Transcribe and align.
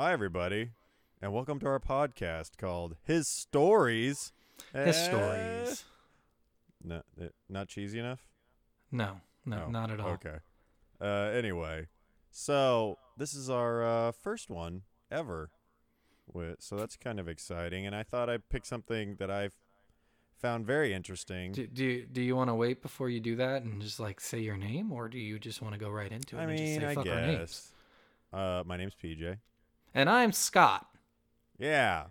Hi, 0.00 0.12
everybody, 0.12 0.70
and 1.20 1.32
welcome 1.32 1.58
to 1.58 1.66
our 1.66 1.80
podcast 1.80 2.56
called 2.56 2.94
His 3.02 3.26
Stories. 3.26 4.32
His 4.72 4.96
Eh, 4.96 5.08
stories. 5.10 5.84
No, 6.84 7.02
eh, 7.20 7.30
not 7.48 7.66
cheesy 7.66 7.98
enough? 7.98 8.24
No, 8.92 9.20
no, 9.44 9.64
Oh, 9.66 9.70
not 9.72 9.90
at 9.90 9.98
all. 9.98 10.10
Okay. 10.10 10.36
Uh, 11.00 11.32
anyway, 11.36 11.88
so 12.30 12.96
this 13.16 13.34
is 13.34 13.50
our 13.50 13.82
uh, 13.82 14.12
first 14.12 14.48
one 14.50 14.82
ever. 15.10 15.50
With, 16.32 16.62
so 16.62 16.76
that's 16.76 16.96
kind 16.96 17.18
of 17.18 17.26
exciting, 17.26 17.84
and 17.84 17.96
I 17.96 18.04
thought 18.04 18.30
I'd 18.30 18.48
pick 18.48 18.66
something 18.66 19.16
that 19.16 19.32
I've 19.32 19.54
found 20.38 20.64
very 20.64 20.94
interesting. 20.94 21.50
Do, 21.50 21.66
do 21.66 21.84
you, 21.84 22.06
do 22.06 22.22
you 22.22 22.36
want 22.36 22.50
to 22.50 22.54
wait 22.54 22.82
before 22.82 23.10
you 23.10 23.18
do 23.18 23.34
that 23.34 23.62
and 23.64 23.82
just 23.82 23.98
like 23.98 24.20
say 24.20 24.38
your 24.38 24.56
name, 24.56 24.92
or 24.92 25.08
do 25.08 25.18
you 25.18 25.40
just 25.40 25.60
want 25.60 25.74
to 25.74 25.80
go 25.80 25.90
right 25.90 26.12
into 26.12 26.36
it 26.36 26.38
I 26.38 26.42
and 26.44 26.52
just 26.56 26.62
mean, 26.62 26.80
say 26.82 26.86
I 26.86 26.94
fuck 26.94 27.06
our 27.08 27.20
names? 27.20 27.38
guess. 27.40 27.72
Uh, 28.32 28.62
my 28.64 28.76
name's 28.76 28.94
PJ. 28.94 29.38
And 29.94 30.08
I'm 30.08 30.32
Scott. 30.32 30.86
Yeah. 31.58 32.06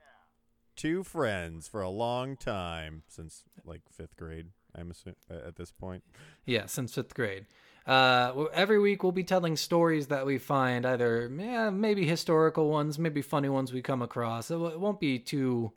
Two 0.75 1.03
friends 1.03 1.67
for 1.67 1.81
a 1.81 1.89
long 1.89 2.35
time 2.35 3.03
since 3.07 3.43
like 3.65 3.81
fifth 3.91 4.15
grade. 4.17 4.47
I'm 4.75 4.91
assuming 4.91 5.15
at 5.29 5.55
this 5.55 5.71
point. 5.71 6.03
Yeah, 6.45 6.65
since 6.67 6.93
fifth 6.93 7.15
grade. 7.15 7.45
Uh, 7.85 8.45
every 8.53 8.79
week 8.79 9.01
we'll 9.01 9.13
be 9.13 9.23
telling 9.23 9.55
stories 9.55 10.07
that 10.07 10.25
we 10.25 10.37
find, 10.37 10.85
either 10.85 11.31
yeah, 11.39 11.69
maybe 11.69 12.05
historical 12.05 12.69
ones, 12.69 12.99
maybe 12.99 13.21
funny 13.21 13.47
ones 13.49 13.71
we 13.71 13.81
come 13.81 14.01
across. 14.01 14.51
It, 14.51 14.55
w- 14.55 14.71
it 14.73 14.79
won't 14.79 14.99
be 14.99 15.17
too 15.19 15.71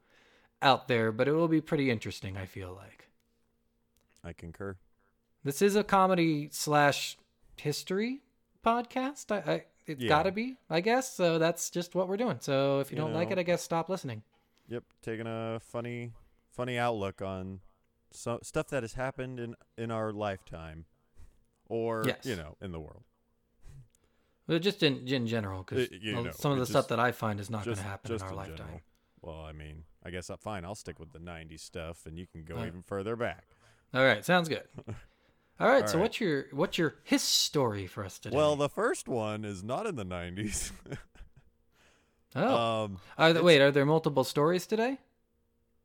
out 0.61 0.89
there, 0.89 1.13
but 1.13 1.29
it 1.29 1.33
will 1.33 1.49
be 1.49 1.61
pretty 1.61 1.89
interesting. 1.89 2.37
I 2.37 2.47
feel 2.47 2.75
like 2.75 3.09
I 4.25 4.33
concur. 4.33 4.77
this 5.45 5.63
is 5.63 5.77
a 5.77 5.85
comedy 5.85 6.49
slash 6.51 7.17
history 7.57 8.21
podcast. 8.67 9.31
I, 9.31 9.51
I 9.53 9.65
it's 9.91 10.03
Yeah. 10.03 10.09
got 10.09 10.23
to 10.25 10.33
be, 10.33 10.57
I 10.69 10.81
guess. 10.81 11.13
So 11.13 11.39
that's 11.39 11.71
just 11.71 11.95
what 11.95 12.09
we're 12.09 12.17
doing. 12.17 12.39
So 12.41 12.81
if 12.81 12.91
you, 12.91 12.97
You 12.97 13.03
don't 13.03 13.13
like 13.15 13.31
it, 13.31 13.39
I 13.39 13.43
guess 13.43 13.63
stop 13.63 13.89
listening. 13.89 14.23
Yep, 14.69 14.85
taking 15.03 15.27
a 15.27 15.59
funny, 15.61 16.13
funny 16.53 16.79
outlook 16.79 17.21
on 17.23 17.61
so, 18.13 18.39
stuff 18.43 18.69
that 18.69 18.83
has 18.83 18.95
happened 18.95 19.39
in 19.41 19.55
in 19.77 19.91
our 19.91 20.13
lifetime, 20.13 20.85
or 21.69 22.05
Yes. 22.07 22.25
you 22.25 22.37
know, 22.37 22.57
in 22.61 22.73
the 22.73 22.81
world. 22.81 23.03
Well, 24.47 24.59
just 24.59 24.83
in 24.83 25.07
in 25.07 25.27
general, 25.27 25.63
because 25.63 25.89
Uh, 25.91 25.97
you 26.01 26.13
know, 26.23 26.31
some 26.33 26.53
of 26.53 26.59
the 26.59 26.63
it 26.65 26.67
stuff 26.67 26.89
that 26.89 26.99
I 27.01 27.13
find 27.13 27.39
is 27.41 27.51
not 27.51 27.65
going 27.65 27.77
to 27.77 27.83
happen 27.83 28.09
just 28.09 28.23
in 28.23 28.27
our 28.27 28.33
in 28.33 28.37
lifetime. 28.37 28.57
general. 28.57 28.81
Well, 29.23 29.41
I 29.45 29.53
mean, 29.53 29.85
I 30.05 30.11
guess 30.11 30.31
I'm 30.31 30.39
fine. 30.39 30.65
I'll 30.65 30.75
stick 30.75 30.99
with 30.99 31.13
the 31.13 31.19
'90s 31.21 31.61
stuff, 31.61 32.07
and 32.07 32.19
you 32.19 32.27
can 32.27 32.43
go 32.45 32.65
even 32.65 32.83
further 32.83 33.17
back. 33.17 33.45
All 33.95 34.03
right, 34.05 34.25
sounds 34.25 34.49
good. 34.49 34.67
All 35.61 35.69
right, 35.69 35.83
All 35.83 35.89
so 35.89 35.95
right. 35.99 36.03
what's 36.03 36.21
your 36.21 36.47
what's 36.53 36.79
your 36.79 36.95
his 37.05 37.23
story 37.23 37.87
for 37.87 38.05
us 38.05 38.19
today? 38.19 38.35
Well, 38.37 38.57
the 38.57 38.69
first 38.71 39.09
one 39.09 39.45
is 39.45 39.63
not 39.63 39.87
in 39.87 39.97
the 39.97 40.07
'90s. 40.07 40.73
oh, 42.35 42.57
um, 42.85 42.99
are 43.19 43.33
there, 43.33 43.43
wait, 43.43 43.61
are 43.61 43.71
there 43.71 43.85
multiple 43.87 44.25
stories 44.25 44.67
today? 44.67 44.99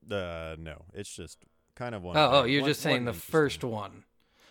uh, 0.09 0.55
no, 0.59 0.83
it's 0.93 1.13
just 1.13 1.39
kind 1.75 1.93
of 1.95 2.03
one. 2.03 2.15
Oh, 2.17 2.29
oh, 2.31 2.43
you're 2.45 2.61
one- 2.61 2.69
just 2.69 2.81
saying 2.81 3.05
the 3.05 3.13
first 3.13 3.63
one. 3.63 4.03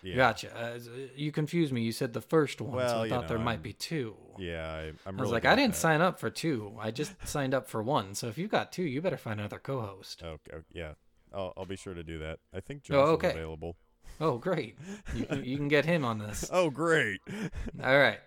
Yeah. 0.03 0.17
Gotcha. 0.17 0.55
Uh, 0.55 0.77
you 1.15 1.31
confused 1.31 1.73
me. 1.73 1.81
You 1.81 1.91
said 1.91 2.13
the 2.13 2.21
first 2.21 2.61
one, 2.61 2.73
so 2.73 2.75
Well, 2.77 3.01
I 3.01 3.09
thought 3.09 3.21
know, 3.23 3.27
there 3.29 3.39
might 3.39 3.53
I'm- 3.53 3.61
be 3.63 3.73
two. 3.73 4.15
Yeah, 4.37 4.69
I, 4.71 4.79
I'm 4.89 4.97
I 5.07 5.09
was 5.11 5.21
really 5.21 5.31
like, 5.31 5.45
I 5.45 5.55
didn't 5.55 5.73
that. 5.73 5.79
sign 5.79 6.01
up 6.01 6.19
for 6.19 6.29
two. 6.29 6.75
I 6.79 6.91
just 6.91 7.13
signed 7.25 7.55
up 7.55 7.67
for 7.67 7.81
one. 7.81 8.13
So 8.13 8.27
if 8.27 8.37
you've 8.37 8.51
got 8.51 8.71
two, 8.71 8.83
you 8.83 9.01
better 9.01 9.17
find 9.17 9.39
another 9.39 9.57
co-host. 9.57 10.21
Okay, 10.21 10.51
okay, 10.53 10.63
yeah, 10.73 10.91
I'll, 11.33 11.53
I'll 11.57 11.65
be 11.65 11.77
sure 11.77 11.95
to 11.95 12.03
do 12.03 12.19
that. 12.19 12.37
I 12.53 12.59
think 12.59 12.83
Oh, 12.91 12.93
Josh 12.93 13.07
okay. 13.15 13.27
is 13.29 13.33
available. 13.33 13.77
Oh, 14.19 14.37
great. 14.37 14.77
You 15.13 15.25
can, 15.25 15.43
you 15.43 15.57
can 15.57 15.67
get 15.67 15.85
him 15.85 16.05
on 16.05 16.19
this. 16.19 16.49
Oh, 16.53 16.69
great! 16.69 17.21
All 17.83 17.97
right. 17.97 18.19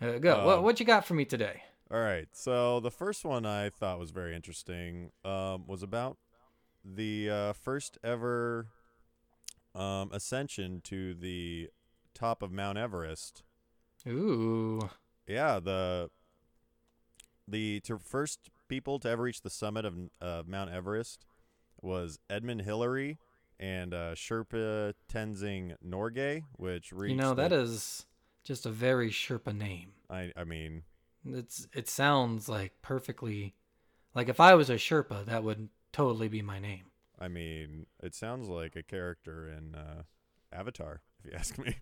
Uh, 0.00 0.18
go. 0.18 0.44
what 0.44 0.58
Um, 0.58 0.64
what 0.64 0.80
you 0.80 0.86
got 0.86 1.04
for 1.06 1.14
me 1.14 1.24
today? 1.24 1.62
All 1.92 2.00
right, 2.00 2.26
so 2.32 2.80
the 2.80 2.90
first 2.90 3.22
one 3.24 3.44
I 3.44 3.68
thought 3.68 3.98
was 3.98 4.10
very 4.12 4.34
interesting 4.34 5.10
um, 5.26 5.64
was 5.66 5.82
about 5.82 6.16
the 6.84 7.28
uh, 7.28 7.52
first 7.52 7.98
ever 8.02 8.68
um, 9.74 10.10
ascension 10.10 10.80
to 10.84 11.12
the 11.12 11.68
top 12.14 12.42
of 12.42 12.50
Mount 12.50 12.78
Everest. 12.78 13.42
Ooh. 14.08 14.88
Yeah, 15.26 15.60
the 15.60 16.10
the 17.46 17.80
to 17.80 17.98
first 17.98 18.50
people 18.68 18.98
to 19.00 19.08
ever 19.10 19.24
reach 19.24 19.42
the 19.42 19.50
summit 19.50 19.84
of 19.84 19.94
uh, 20.20 20.42
Mount 20.46 20.70
Everest 20.70 21.26
was 21.80 22.18
Edmund 22.30 22.62
Hillary 22.62 23.18
and 23.62 23.94
uh, 23.94 24.14
Sherpa 24.14 24.92
Tenzing 25.10 25.76
Norgay, 25.86 26.42
which 26.56 26.92
reached. 26.92 27.10
You 27.12 27.16
know 27.16 27.34
that 27.34 27.50
the- 27.50 27.60
is 27.60 28.06
just 28.44 28.66
a 28.66 28.70
very 28.70 29.08
Sherpa 29.10 29.56
name. 29.56 29.92
I 30.10 30.32
I 30.36 30.44
mean, 30.44 30.82
It's 31.24 31.68
it 31.72 31.88
sounds 31.88 32.48
like 32.48 32.72
perfectly 32.82 33.54
like 34.14 34.28
if 34.28 34.40
I 34.40 34.54
was 34.54 34.68
a 34.68 34.74
Sherpa, 34.74 35.24
that 35.26 35.44
would 35.44 35.68
totally 35.92 36.28
be 36.28 36.42
my 36.42 36.58
name. 36.58 36.86
I 37.20 37.28
mean, 37.28 37.86
it 38.02 38.14
sounds 38.16 38.48
like 38.48 38.74
a 38.74 38.82
character 38.82 39.48
in 39.48 39.76
uh, 39.76 40.02
Avatar, 40.52 41.02
if 41.20 41.30
you 41.30 41.32
ask 41.38 41.56
me. 41.56 41.76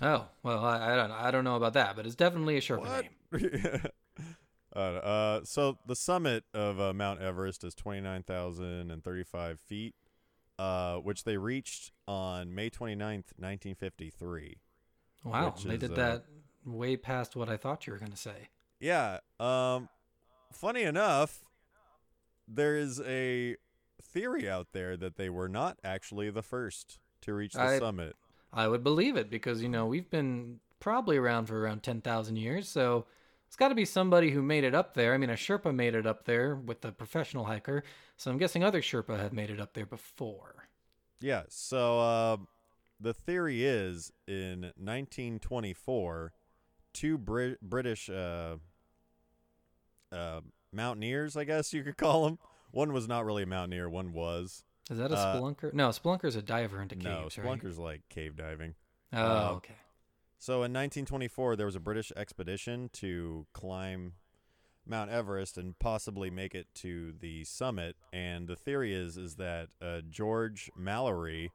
Oh 0.00 0.26
well, 0.44 0.64
I, 0.64 0.92
I 0.92 0.96
don't 0.96 1.10
I 1.10 1.30
don't 1.32 1.44
know 1.44 1.56
about 1.56 1.72
that, 1.72 1.96
but 1.96 2.06
it's 2.06 2.14
definitely 2.14 2.56
a 2.56 2.60
Sherpa 2.60 2.78
What? 2.80 3.02
name. 3.02 3.80
uh, 4.76 4.78
uh, 4.78 5.40
so 5.44 5.78
the 5.86 5.96
summit 5.96 6.44
of 6.54 6.78
uh, 6.80 6.92
Mount 6.92 7.20
Everest 7.20 7.64
is 7.64 7.74
twenty 7.74 8.00
nine 8.00 8.22
thousand 8.22 8.90
and 8.92 9.02
thirty 9.02 9.24
five 9.24 9.58
feet, 9.60 9.94
uh, 10.58 10.96
which 10.96 11.24
they 11.24 11.36
reached 11.36 11.92
on 12.08 12.54
May 12.54 12.70
29th, 12.70 13.24
nineteen 13.38 13.74
fifty 13.74 14.10
three. 14.10 14.58
Wow, 15.24 15.54
they 15.64 15.74
is, 15.74 15.80
did 15.80 15.92
uh, 15.92 15.96
that 15.96 16.24
way 16.64 16.96
past 16.96 17.36
what 17.36 17.48
I 17.48 17.56
thought 17.56 17.86
you 17.86 17.92
were 17.92 17.98
gonna 17.98 18.16
say. 18.16 18.48
Yeah. 18.80 19.18
Um, 19.40 19.88
funny 20.52 20.82
enough, 20.82 21.44
there 22.46 22.76
is 22.76 23.00
a 23.00 23.56
theory 24.02 24.48
out 24.48 24.68
there 24.72 24.96
that 24.96 25.16
they 25.16 25.28
were 25.28 25.48
not 25.48 25.78
actually 25.84 26.30
the 26.30 26.42
first 26.42 26.98
to 27.22 27.34
reach 27.34 27.54
the 27.54 27.62
I- 27.62 27.78
summit. 27.78 28.16
I 28.52 28.68
would 28.68 28.82
believe 28.82 29.16
it 29.16 29.28
because 29.28 29.62
you 29.62 29.68
know 29.68 29.86
we've 29.86 30.08
been 30.08 30.60
probably 30.80 31.16
around 31.18 31.46
for 31.46 31.60
around 31.60 31.82
ten 31.82 32.00
thousand 32.00 32.36
years, 32.36 32.68
so 32.68 33.04
it's 33.56 33.60
got 33.60 33.68
to 33.68 33.74
be 33.74 33.86
somebody 33.86 34.32
who 34.32 34.42
made 34.42 34.64
it 34.64 34.74
up 34.74 34.92
there. 34.92 35.14
I 35.14 35.16
mean, 35.16 35.30
a 35.30 35.32
Sherpa 35.32 35.74
made 35.74 35.94
it 35.94 36.06
up 36.06 36.26
there 36.26 36.54
with 36.56 36.82
the 36.82 36.92
professional 36.92 37.46
hiker, 37.46 37.84
so 38.18 38.30
I'm 38.30 38.36
guessing 38.36 38.62
other 38.62 38.82
Sherpa 38.82 39.18
have 39.18 39.32
made 39.32 39.48
it 39.48 39.58
up 39.58 39.72
there 39.72 39.86
before. 39.86 40.68
Yeah. 41.22 41.44
So 41.48 41.98
uh, 42.00 42.36
the 43.00 43.14
theory 43.14 43.64
is 43.64 44.12
in 44.28 44.60
1924, 44.76 46.34
two 46.92 47.16
Brit- 47.16 47.62
British 47.62 48.10
uh, 48.10 48.56
uh, 50.12 50.40
mountaineers, 50.70 51.34
I 51.34 51.44
guess 51.44 51.72
you 51.72 51.82
could 51.82 51.96
call 51.96 52.24
them. 52.26 52.38
One 52.72 52.92
was 52.92 53.08
not 53.08 53.24
really 53.24 53.44
a 53.44 53.46
mountaineer. 53.46 53.88
One 53.88 54.12
was. 54.12 54.64
Is 54.90 54.98
that 54.98 55.10
a 55.10 55.16
Uh, 55.16 55.34
spelunker? 55.34 55.72
No, 55.72 55.88
spelunker 55.88 56.26
is 56.26 56.36
a 56.36 56.42
diver 56.42 56.82
into 56.82 56.94
no, 56.96 57.22
caves, 57.22 57.38
right? 57.38 57.46
Spelunker's 57.58 57.78
like 57.78 58.02
cave 58.10 58.36
diving. 58.36 58.74
Oh, 59.14 59.18
uh, 59.18 59.52
okay. 59.56 59.74
So 60.38 60.54
in 60.56 60.72
1924, 60.72 61.56
there 61.56 61.66
was 61.66 61.76
a 61.76 61.80
British 61.80 62.12
expedition 62.16 62.90
to 62.94 63.46
climb 63.52 64.12
Mount 64.86 65.10
Everest 65.10 65.58
and 65.58 65.78
possibly 65.78 66.30
make 66.30 66.54
it 66.54 66.68
to 66.76 67.12
the 67.18 67.44
summit. 67.44 67.96
And 68.12 68.46
the 68.46 68.56
theory 68.56 68.94
is 68.94 69.16
is 69.16 69.36
that 69.36 69.68
uh, 69.82 70.02
George 70.08 70.70
Mallory 70.76 71.50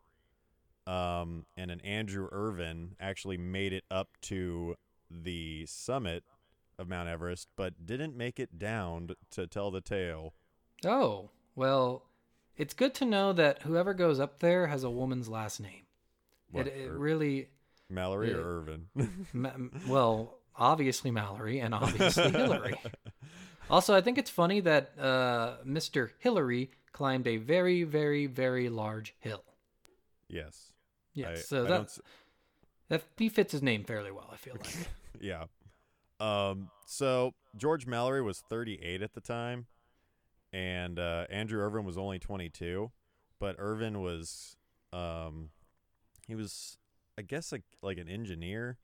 um, 0.87 1.45
and 1.55 1.71
an 1.71 1.79
Andrew 1.81 2.27
Irvine 2.31 2.95
actually 2.99 3.37
made 3.37 3.71
it 3.73 3.83
up 3.89 4.09
to 4.23 4.75
the 5.09 5.65
summit 5.67 6.23
of 6.79 6.87
Mount 6.87 7.07
Everest, 7.07 7.47
but 7.55 7.85
didn't 7.85 8.15
make 8.15 8.39
it 8.39 8.57
down 8.57 9.11
to 9.31 9.47
tell 9.47 9.71
the 9.71 9.81
tale. 9.81 10.33
Oh, 10.85 11.29
well, 11.55 12.03
it's 12.57 12.73
good 12.73 12.93
to 12.95 13.05
know 13.05 13.33
that 13.33 13.61
whoever 13.61 13.93
goes 13.93 14.19
up 14.19 14.39
there 14.39 14.67
has 14.67 14.83
a 14.83 14.89
woman's 14.89 15.29
last 15.29 15.59
name. 15.59 15.83
What, 16.49 16.67
it, 16.67 16.75
it 16.75 16.91
really, 16.91 17.49
Mallory 17.91 18.29
yeah. 18.29 18.35
or 18.37 18.59
Irvine? 18.61 18.87
ma- 19.33 19.51
well, 19.87 20.39
obviously 20.55 21.11
Mallory 21.11 21.59
and 21.59 21.73
obviously 21.73 22.31
Hillary. 22.31 22.75
Also, 23.69 23.95
I 23.95 24.01
think 24.01 24.17
it's 24.17 24.29
funny 24.29 24.59
that 24.61 24.91
uh, 24.99 25.57
Mr. 25.65 26.09
Hillary 26.19 26.71
climbed 26.91 27.27
a 27.27 27.37
very, 27.37 27.83
very, 27.83 28.25
very 28.25 28.69
large 28.69 29.15
hill. 29.19 29.43
yes. 30.27 30.71
Yes, 31.13 31.39
I- 31.39 31.41
so 31.41 31.65
I 31.65 31.67
that, 31.67 31.97
that 32.89 33.03
he 33.17 33.27
fits 33.29 33.51
his 33.51 33.61
name 33.61 33.83
fairly 33.83 34.11
well. 34.11 34.29
I 34.31 34.37
feel 34.37 34.55
like. 34.55 34.75
Yeah. 35.19 35.43
Um, 36.19 36.69
so 36.87 37.33
George 37.57 37.85
Mallory 37.85 38.21
was 38.23 38.39
38 38.49 39.01
at 39.01 39.13
the 39.13 39.21
time, 39.21 39.67
and 40.53 40.97
uh, 40.97 41.25
Andrew 41.29 41.61
Irvine 41.61 41.83
was 41.85 41.97
only 41.97 42.17
22. 42.17 42.91
But 43.39 43.55
Irvine 43.59 44.01
was, 44.01 44.55
um, 44.93 45.49
he 46.27 46.33
was, 46.35 46.77
I 47.17 47.21
guess, 47.23 47.51
like 47.51 47.63
like 47.81 47.97
an 47.97 48.07
engineer 48.09 48.77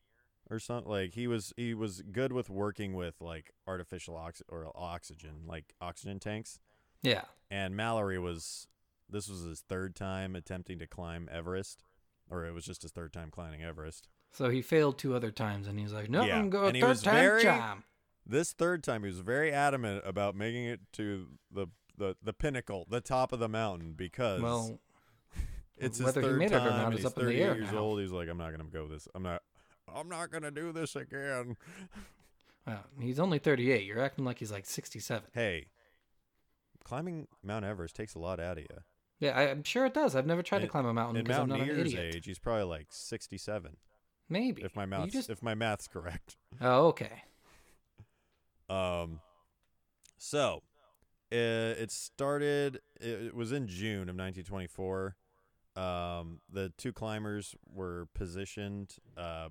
or 0.50 0.59
something. 0.59 0.89
Like 0.91 1.13
he 1.13 1.27
was 1.27 1.53
he 1.57 1.74
was 1.74 2.01
good 2.12 2.31
with 2.31 2.50
working 2.50 2.94
with 2.94 3.15
like 3.21 3.51
artificial 3.68 4.15
ox 4.15 4.41
or 4.50 4.71
oxygen, 4.75 5.44
like 5.47 5.74
oxygen 5.81 6.19
tanks. 6.19 6.59
yeah. 7.01 7.24
And 7.50 7.75
Mallory 7.75 8.19
was 8.19 8.68
this 9.09 9.29
was 9.29 9.44
his 9.44 9.62
third 9.62 9.95
time 9.95 10.35
attempting 10.35 10.79
to 10.79 10.88
climb 10.88 11.29
Everest, 11.31 11.81
or 12.29 12.45
it 12.45 12.53
was 12.53 12.65
just 12.65 12.81
his 12.81 12.91
third 12.91 13.13
time 13.13 13.31
climbing 13.31 13.63
Everest. 13.63 14.09
So 14.33 14.50
he 14.50 14.62
failed 14.62 14.97
two 14.97 15.15
other 15.15 15.31
times, 15.31 15.68
and 15.68 15.79
he's 15.79 15.94
like, 15.94 16.09
"No, 16.09 16.24
Yeah, 16.25 16.38
I'm 16.38 16.50
going 16.50 16.68
and 16.68 16.75
he 16.75 16.81
third 16.81 16.89
was 16.89 17.01
time 17.03 17.13
very- 17.15 17.44
charm." 17.44 17.83
This 18.29 18.51
third 18.51 18.83
time, 18.83 19.03
he 19.03 19.07
was 19.07 19.19
very 19.21 19.53
adamant 19.53 20.03
about 20.06 20.35
making 20.35 20.65
it 20.65 20.81
to 20.94 21.27
the 21.50 21.68
the, 21.97 22.15
the 22.21 22.33
pinnacle, 22.33 22.85
the 22.89 23.00
top 23.01 23.31
of 23.31 23.39
the 23.39 23.47
mountain, 23.47 23.94
because 23.94 24.41
Well, 24.41 24.79
it's 25.77 25.97
his 25.97 26.06
whether 26.06 26.21
he 26.21 26.27
third 26.27 26.39
made 26.39 26.51
it 26.51 26.56
or 26.56 26.69
not 26.69 26.94
is 26.94 27.00
he's 27.00 27.06
up 27.06 27.18
in 27.18 27.25
the 27.25 27.31
38 27.31 27.41
air 27.44 27.56
years 27.56 27.71
now. 27.71 27.77
old. 27.79 28.00
He's 28.00 28.12
like, 28.12 28.29
I'm 28.29 28.38
not 28.38 28.51
gonna 28.51 28.63
go 28.71 28.88
this. 28.88 29.07
I'm 29.15 29.24
not. 29.24 29.41
I'm 29.94 30.09
not 30.09 30.31
gonna 30.31 30.51
do 30.51 30.71
this 30.71 30.95
again. 30.95 31.56
uh, 32.68 32.77
he's 33.00 33.19
only 33.19 33.39
38. 33.39 33.85
You're 33.85 34.01
acting 34.01 34.25
like 34.25 34.39
he's 34.39 34.51
like 34.51 34.65
67. 34.65 35.29
Hey, 35.33 35.68
climbing 36.83 37.27
Mount 37.44 37.65
Everest 37.65 37.95
takes 37.95 38.15
a 38.15 38.19
lot 38.19 38.39
out 38.39 38.57
of 38.57 38.63
you. 38.63 38.77
Yeah, 39.19 39.31
I, 39.38 39.50
I'm 39.50 39.63
sure 39.63 39.85
it 39.85 39.94
does. 39.94 40.15
I've 40.15 40.27
never 40.27 40.44
tried 40.44 40.59
to 40.59 40.68
climb 40.68 40.85
a 40.85 40.94
mountain 40.94 41.18
In 41.18 41.24
because 41.24 41.39
I'm 41.39 41.50
not 41.50 41.62
an 41.62 41.69
idiot. 41.79 42.15
age, 42.15 42.25
he's 42.25 42.38
probably 42.38 42.65
like 42.65 42.88
67, 42.91 43.77
Maybe. 44.29 44.62
if 44.63 44.75
my 44.75 44.85
just- 45.07 45.29
if 45.29 45.41
my 45.41 45.56
math's 45.56 45.88
correct. 45.88 46.38
Oh, 46.62 46.88
okay. 46.88 47.24
Um, 48.69 49.21
so 50.18 50.62
it, 51.31 51.38
it 51.38 51.91
started. 51.91 52.79
It, 53.00 53.27
it 53.27 53.35
was 53.35 53.51
in 53.51 53.68
June 53.68 54.09
of 54.09 54.15
1924. 54.15 55.15
Um, 55.77 56.39
the 56.51 56.74
two 56.77 56.91
climbers 56.91 57.56
were 57.71 58.07
positioned, 58.15 58.95
uh, 59.15 59.50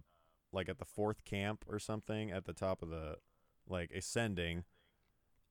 like 0.52 0.68
at 0.68 0.78
the 0.78 0.84
fourth 0.84 1.24
camp 1.24 1.64
or 1.68 1.78
something 1.78 2.32
at 2.32 2.44
the 2.44 2.52
top 2.52 2.82
of 2.82 2.90
the, 2.90 3.16
like 3.68 3.92
ascending. 3.92 4.64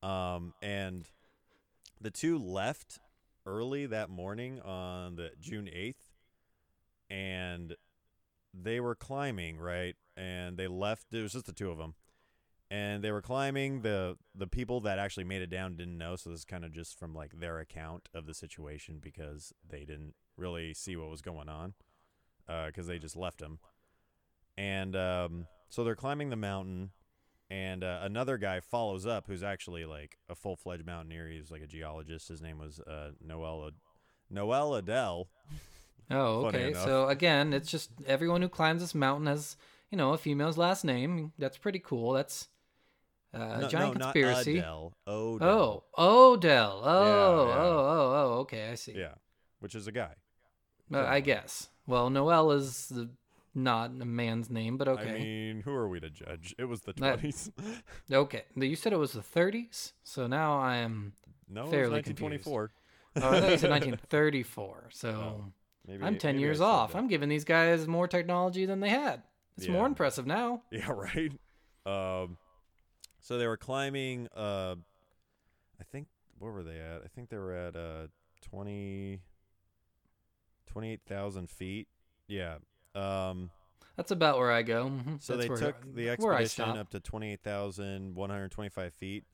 Um, 0.02 0.52
and 0.60 1.08
the 2.00 2.10
two 2.10 2.38
left 2.38 3.00
early 3.46 3.86
that 3.86 4.10
morning 4.10 4.60
on 4.60 5.16
the 5.16 5.30
June 5.40 5.66
8th, 5.66 6.10
and 7.08 7.74
they 8.52 8.80
were 8.80 8.94
climbing 8.94 9.58
right, 9.58 9.96
and 10.16 10.58
they 10.58 10.68
left. 10.68 11.06
It 11.12 11.22
was 11.22 11.32
just 11.32 11.46
the 11.46 11.52
two 11.52 11.70
of 11.70 11.78
them 11.78 11.94
and 12.70 13.02
they 13.02 13.12
were 13.12 13.22
climbing. 13.22 13.82
the 13.82 14.16
The 14.34 14.46
people 14.46 14.80
that 14.80 14.98
actually 14.98 15.24
made 15.24 15.42
it 15.42 15.50
down 15.50 15.76
didn't 15.76 15.98
know, 15.98 16.16
so 16.16 16.30
this 16.30 16.40
is 16.40 16.44
kind 16.44 16.64
of 16.64 16.72
just 16.72 16.98
from 16.98 17.14
like 17.14 17.38
their 17.38 17.58
account 17.58 18.08
of 18.14 18.26
the 18.26 18.34
situation 18.34 18.98
because 19.00 19.52
they 19.68 19.80
didn't 19.80 20.14
really 20.36 20.74
see 20.74 20.96
what 20.96 21.10
was 21.10 21.22
going 21.22 21.48
on 21.48 21.74
because 22.66 22.86
they 22.86 22.98
just 22.98 23.16
left 23.16 23.38
them. 23.38 23.58
And 24.56 24.96
um, 24.96 25.46
so 25.68 25.84
they're 25.84 25.94
climbing 25.94 26.30
the 26.30 26.36
mountain, 26.36 26.90
and 27.50 27.84
uh, 27.84 28.00
another 28.02 28.38
guy 28.38 28.60
follows 28.60 29.06
up 29.06 29.26
who's 29.26 29.42
actually 29.42 29.84
like 29.84 30.16
a 30.28 30.34
full 30.34 30.56
fledged 30.56 30.86
mountaineer. 30.86 31.28
He's 31.28 31.50
like 31.50 31.62
a 31.62 31.66
geologist. 31.66 32.28
His 32.28 32.40
name 32.40 32.58
was 32.58 32.80
uh, 32.80 33.10
Noel 33.20 33.70
Noel 34.30 34.74
Adele. 34.74 35.28
Oh, 36.08 36.46
okay. 36.46 36.72
So 36.72 37.08
again, 37.08 37.52
it's 37.52 37.68
just 37.68 37.90
everyone 38.06 38.40
who 38.40 38.48
climbs 38.48 38.80
this 38.80 38.94
mountain 38.94 39.26
has, 39.26 39.56
you 39.90 39.98
know, 39.98 40.12
a 40.12 40.16
female's 40.18 40.56
last 40.56 40.84
name. 40.84 41.32
That's 41.36 41.58
pretty 41.58 41.80
cool. 41.80 42.12
That's 42.12 42.46
uh, 43.36 43.56
a 43.58 43.60
no, 43.62 43.68
giant 43.68 43.98
no, 43.98 44.04
conspiracy. 44.04 44.54
Not 44.54 44.60
Adele. 44.60 44.92
Odell. 45.08 45.84
Oh, 45.96 46.32
Odell. 46.32 46.80
Oh, 46.84 47.02
Yeah, 47.04 47.54
yeah. 47.54 47.62
oh, 47.62 47.78
oh, 47.78 48.14
oh. 48.36 48.38
Okay, 48.40 48.70
I 48.70 48.74
see. 48.74 48.92
yeah, 48.96 49.14
which 49.60 49.74
is 49.74 49.86
a 49.86 49.92
guy. 49.92 50.14
Uh, 50.92 51.04
I 51.04 51.20
guess. 51.20 51.68
Well, 51.86 52.10
Noel 52.10 52.52
is 52.52 52.88
the, 52.88 53.10
not 53.54 53.90
a 54.00 54.04
man's 54.04 54.50
name, 54.50 54.76
but 54.76 54.88
okay. 54.88 55.10
I 55.10 55.18
mean, 55.18 55.60
who 55.62 55.72
are 55.72 55.88
we 55.88 55.98
to 56.00 56.10
judge? 56.10 56.54
It 56.58 56.64
was 56.64 56.82
the 56.82 56.92
twenties. 56.92 57.50
okay. 58.12 58.44
You 58.54 58.76
said 58.76 58.92
it 58.92 58.98
was 58.98 59.12
the 59.12 59.20
30s, 59.20 59.92
so 60.04 60.26
now 60.26 60.58
I 60.58 60.76
am. 60.76 61.12
no, 61.48 61.62
it 61.62 61.64
was 61.64 61.70
fairly 61.72 61.92
nineteen 61.94 62.16
twenty 62.16 62.38
four. 62.38 62.70
Oh, 63.16 63.30
I 63.30 63.40
thought 63.40 63.50
you 63.50 63.58
said 63.58 63.70
1934. 64.10 64.88
So 64.92 65.08
Oh, 65.10 65.44
Maybe 65.88 66.02
I'm 66.04 66.18
10 66.18 66.34
maybe 66.34 66.42
years 66.42 66.60
off. 66.60 66.92
that. 66.92 66.98
I'm 66.98 67.08
giving 67.08 67.28
these 67.28 67.44
guys 67.44 67.86
more 67.86 68.06
technology 68.08 68.66
than 68.66 68.80
they 68.80 68.88
had. 68.90 69.22
It's 69.56 69.68
more 69.68 69.86
impressive 69.86 70.26
now. 70.26 70.62
Yeah, 70.70 70.90
right. 70.90 71.32
Um, 71.86 72.36
so 73.26 73.38
they 73.38 73.46
were 73.48 73.56
climbing. 73.56 74.28
Uh, 74.36 74.76
I 75.80 75.84
think 75.90 76.06
where 76.38 76.52
were 76.52 76.62
they 76.62 76.78
at? 76.78 77.02
I 77.04 77.08
think 77.12 77.28
they 77.28 77.36
were 77.36 77.52
at 77.54 77.74
uh 77.74 78.06
20, 78.42 79.18
28,000 80.68 81.50
feet. 81.50 81.88
Yeah. 82.28 82.58
Um, 82.94 83.50
That's 83.96 84.12
about 84.12 84.38
where 84.38 84.52
I 84.52 84.62
go. 84.62 84.86
Mhm. 84.88 85.20
so 85.20 85.36
That's 85.36 85.48
they 85.48 85.54
took 85.56 85.94
the 85.94 86.10
expedition 86.10 86.76
up 86.78 86.90
to 86.90 87.00
twenty 87.00 87.32
eight 87.32 87.42
thousand 87.42 88.14
one 88.14 88.30
hundred 88.30 88.52
twenty 88.52 88.70
five 88.70 88.92
feet. 88.94 89.24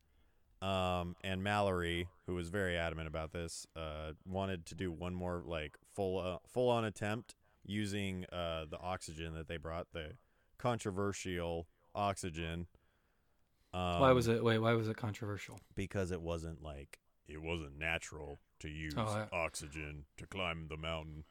Um, 0.62 1.16
and 1.22 1.42
Mallory, 1.42 2.08
who 2.26 2.34
was 2.34 2.48
very 2.48 2.78
adamant 2.78 3.08
about 3.08 3.32
this, 3.32 3.66
uh, 3.76 4.12
wanted 4.24 4.64
to 4.66 4.74
do 4.74 4.90
one 4.90 5.12
more 5.14 5.42
like 5.44 5.76
full 5.94 6.18
uh, 6.18 6.38
full 6.48 6.70
on 6.70 6.84
attempt 6.84 7.34
using 7.64 8.24
uh, 8.32 8.64
the 8.70 8.78
oxygen 8.78 9.34
that 9.34 9.48
they 9.48 9.56
brought, 9.58 9.88
the 9.92 10.12
controversial 10.58 11.66
oxygen. 11.94 12.66
Um, 13.74 14.00
Why 14.00 14.12
was 14.12 14.28
it? 14.28 14.44
Wait, 14.44 14.58
why 14.58 14.74
was 14.74 14.88
it 14.88 14.96
controversial? 14.96 15.58
Because 15.74 16.10
it 16.10 16.20
wasn't 16.20 16.62
like 16.62 16.98
it 17.28 17.40
wasn't 17.40 17.78
natural 17.78 18.40
to 18.60 18.68
use 18.68 18.94
Oh, 18.96 19.02
I- 19.02 19.28
oxygen 19.34 20.04
to 20.18 20.26
climb 20.26 20.66
the 20.68 20.76
mountain. 20.76 21.24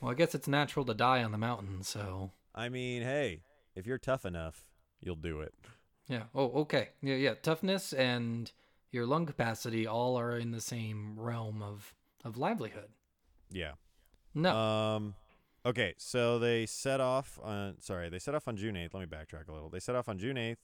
Well, 0.00 0.12
I 0.12 0.14
guess 0.14 0.34
it's 0.34 0.46
natural 0.46 0.84
to 0.84 0.94
die 0.94 1.24
on 1.24 1.32
the 1.32 1.38
mountain, 1.38 1.82
so 1.82 2.30
I 2.54 2.68
mean, 2.68 3.02
hey, 3.02 3.42
if 3.74 3.86
you're 3.86 3.98
tough 3.98 4.24
enough, 4.24 4.64
you'll 5.00 5.16
do 5.16 5.40
it. 5.40 5.54
yeah. 6.06 6.24
Oh, 6.34 6.50
okay. 6.60 6.90
Yeah, 7.02 7.16
yeah. 7.16 7.34
Toughness 7.34 7.92
and 7.92 8.50
your 8.92 9.04
lung 9.04 9.26
capacity 9.26 9.86
all 9.86 10.16
are 10.18 10.38
in 10.38 10.52
the 10.52 10.60
same 10.60 11.18
realm 11.18 11.62
of 11.62 11.94
of 12.24 12.36
livelihood. 12.36 12.90
Yeah. 13.50 13.72
No. 14.34 14.54
Um. 14.56 15.14
Okay, 15.66 15.94
so 15.98 16.38
they 16.38 16.64
set 16.66 17.00
off 17.00 17.38
on. 17.42 17.80
Sorry, 17.80 18.08
they 18.08 18.18
set 18.20 18.34
off 18.36 18.46
on 18.46 18.56
June 18.56 18.76
eighth. 18.76 18.94
Let 18.94 19.00
me 19.00 19.06
backtrack 19.16 19.48
a 19.48 19.52
little. 19.52 19.68
They 19.68 19.80
set 19.80 19.96
off 19.96 20.08
on 20.08 20.18
June 20.18 20.36
eighth. 20.38 20.60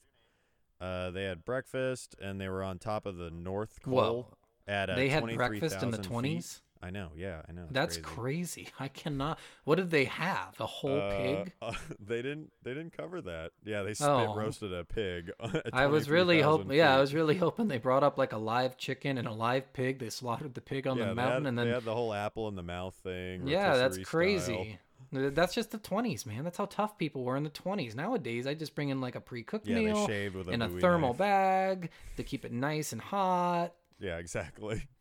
Uh, 0.81 1.11
they 1.11 1.23
had 1.23 1.45
breakfast 1.45 2.15
and 2.21 2.39
they 2.39 2.49
were 2.49 2.63
on 2.63 2.79
top 2.79 3.05
of 3.05 3.17
the 3.17 3.31
North 3.31 3.81
Col 3.81 3.93
well, 3.93 4.37
at 4.67 4.89
uh, 4.89 4.95
they 4.95 5.09
had 5.09 5.23
breakfast 5.35 5.81
in 5.81 5.91
the 5.91 5.97
twenties. 5.97 6.61
I 6.83 6.91
know. 6.91 7.09
Yeah, 7.15 7.41
I 7.49 7.51
know. 7.51 7.65
That's 7.71 7.97
crazy. 7.97 8.65
crazy. 8.65 8.67
I 8.79 8.89
cannot. 8.89 9.39
What 9.63 9.75
did 9.75 9.89
they 9.89 10.05
have? 10.05 10.55
A 10.59 10.67
whole 10.67 10.99
Uh, 10.99 11.17
pig? 11.17 11.53
uh, 11.61 11.73
they 11.99 12.21
didn't. 12.21 12.51
They 12.63 12.73
didn't 12.75 12.95
cover 12.95 13.21
that. 13.21 13.51
Yeah, 13.63 13.81
they 13.81 13.95
spit 13.95 14.07
Oh. 14.07 14.35
roasted 14.35 14.71
a 14.71 14.83
pig. 14.83 15.31
at 15.39 15.73
I 15.73 15.87
was 15.87 16.09
really 16.09 16.41
hoping. 16.41 16.71
Yeah, 16.73 16.95
I 16.95 16.99
was 16.99 17.13
really 17.13 17.37
hoping 17.37 17.69
they 17.69 17.79
brought 17.79 18.03
up 18.03 18.17
like 18.19 18.33
a 18.33 18.37
live 18.37 18.77
chicken 18.77 19.17
and 19.17 19.27
a 19.27 19.33
live 19.33 19.71
pig. 19.73 19.97
They 19.99 20.09
slaughtered 20.09 20.53
the 20.53 20.61
pig 20.61 20.85
on 20.85 20.97
yeah, 20.97 21.05
the 21.05 21.15
mountain, 21.15 21.45
had, 21.45 21.49
and 21.49 21.57
then 21.57 21.67
they 21.67 21.73
had 21.73 21.85
the 21.85 21.95
whole 21.95 22.13
apple 22.13 22.47
in 22.49 22.55
the 22.55 22.63
mouth 22.63 22.93
thing. 22.95 23.47
yeah, 23.47 23.77
that's 23.77 23.97
crazy. 23.99 24.53
style. 24.53 24.65
That's 25.15 25.53
just 25.53 25.71
the 25.71 25.77
twenties, 25.77 26.25
man. 26.25 26.43
That's 26.43 26.57
how 26.57 26.65
tough 26.65 26.97
people 26.97 27.23
were 27.23 27.35
in 27.37 27.43
the 27.43 27.49
twenties. 27.49 27.95
Nowadays, 27.95 28.45
I 28.47 28.53
just 28.53 28.75
bring 28.75 28.89
in 28.89 29.01
like 29.01 29.15
a 29.15 29.21
pre-cooked 29.21 29.67
Yeah, 29.67 29.75
meal 29.75 30.05
a 30.07 30.49
in 30.51 30.61
a 30.61 30.69
thermal 30.69 31.09
knife. 31.09 31.17
bag 31.17 31.89
to 32.17 32.23
keep 32.23 32.45
it 32.45 32.51
nice 32.51 32.91
and 32.91 33.01
hot. 33.01 33.73
Yeah, 33.99 34.17
exactly. 34.17 34.83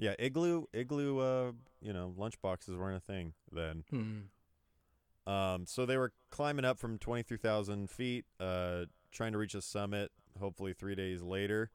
Yeah, 0.00 0.14
igloo, 0.16 0.66
igloo. 0.72 1.18
Uh, 1.18 1.52
you 1.80 1.92
know, 1.92 2.14
lunch 2.16 2.40
boxes 2.40 2.76
weren't 2.76 2.96
a 2.96 3.00
thing 3.00 3.32
then. 3.50 3.82
Hmm. 3.90 5.30
Um, 5.32 5.66
so 5.66 5.86
they 5.86 5.96
were 5.96 6.12
climbing 6.30 6.64
up 6.64 6.78
from 6.78 6.98
twenty 6.98 7.24
three 7.24 7.36
thousand 7.36 7.90
feet, 7.90 8.24
uh, 8.38 8.84
trying 9.10 9.32
to 9.32 9.38
reach 9.38 9.56
a 9.56 9.60
summit. 9.60 10.12
Hopefully, 10.38 10.72
three 10.72 10.94
days 10.94 11.20
later. 11.20 11.72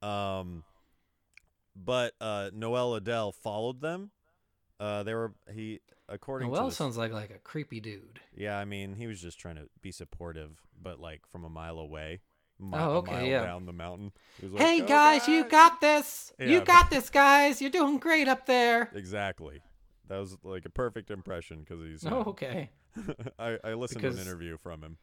Um, 0.00 0.64
but 1.76 2.14
uh, 2.22 2.48
Noel 2.54 2.94
Adele 2.94 3.32
followed 3.32 3.82
them. 3.82 4.12
Uh, 4.80 5.02
they 5.02 5.14
were 5.14 5.32
he 5.52 5.80
according 6.08 6.48
to 6.48 6.54
Noel 6.54 6.66
this- 6.66 6.76
sounds 6.76 6.96
like 6.96 7.12
like 7.12 7.30
a 7.30 7.38
creepy 7.38 7.80
dude. 7.80 8.20
yeah. 8.36 8.58
I 8.58 8.64
mean, 8.64 8.94
he 8.94 9.06
was 9.06 9.20
just 9.20 9.38
trying 9.38 9.56
to 9.56 9.68
be 9.82 9.90
supportive, 9.92 10.60
but 10.80 11.00
like 11.00 11.22
from 11.26 11.44
a 11.44 11.48
mile 11.50 11.78
away. 11.78 12.20
Mi- 12.60 12.70
Oh, 12.76 12.78
a 12.78 12.96
okay, 12.98 13.12
mile 13.12 13.24
yeah. 13.26 13.42
down 13.44 13.66
the 13.66 13.72
mountain. 13.72 14.10
He 14.40 14.46
was 14.46 14.54
like, 14.54 14.62
Hey 14.62 14.80
"Go, 14.80 14.86
guys, 14.88 15.28
you 15.28 15.44
got 15.44 15.80
this. 15.80 16.32
Yeah, 16.40 16.46
you 16.46 16.60
got 16.60 16.90
this, 16.90 17.08
guys. 17.08 17.60
You're 17.62 17.70
doing 17.70 17.98
great 17.98 18.26
up 18.26 18.46
there. 18.46 18.90
Exactly. 18.94 19.60
That 20.08 20.18
was 20.18 20.36
like 20.42 20.64
a 20.64 20.70
perfect 20.70 21.10
impression 21.10 21.60
because 21.60 21.84
he's. 21.84 22.04
Oh, 22.06 22.10
know, 22.10 22.20
okay. 22.30 22.70
I 23.38 23.58
I 23.62 23.74
listened 23.74 24.02
to 24.02 24.08
an 24.08 24.18
interview 24.18 24.56
from 24.56 24.82
him. 24.82 24.96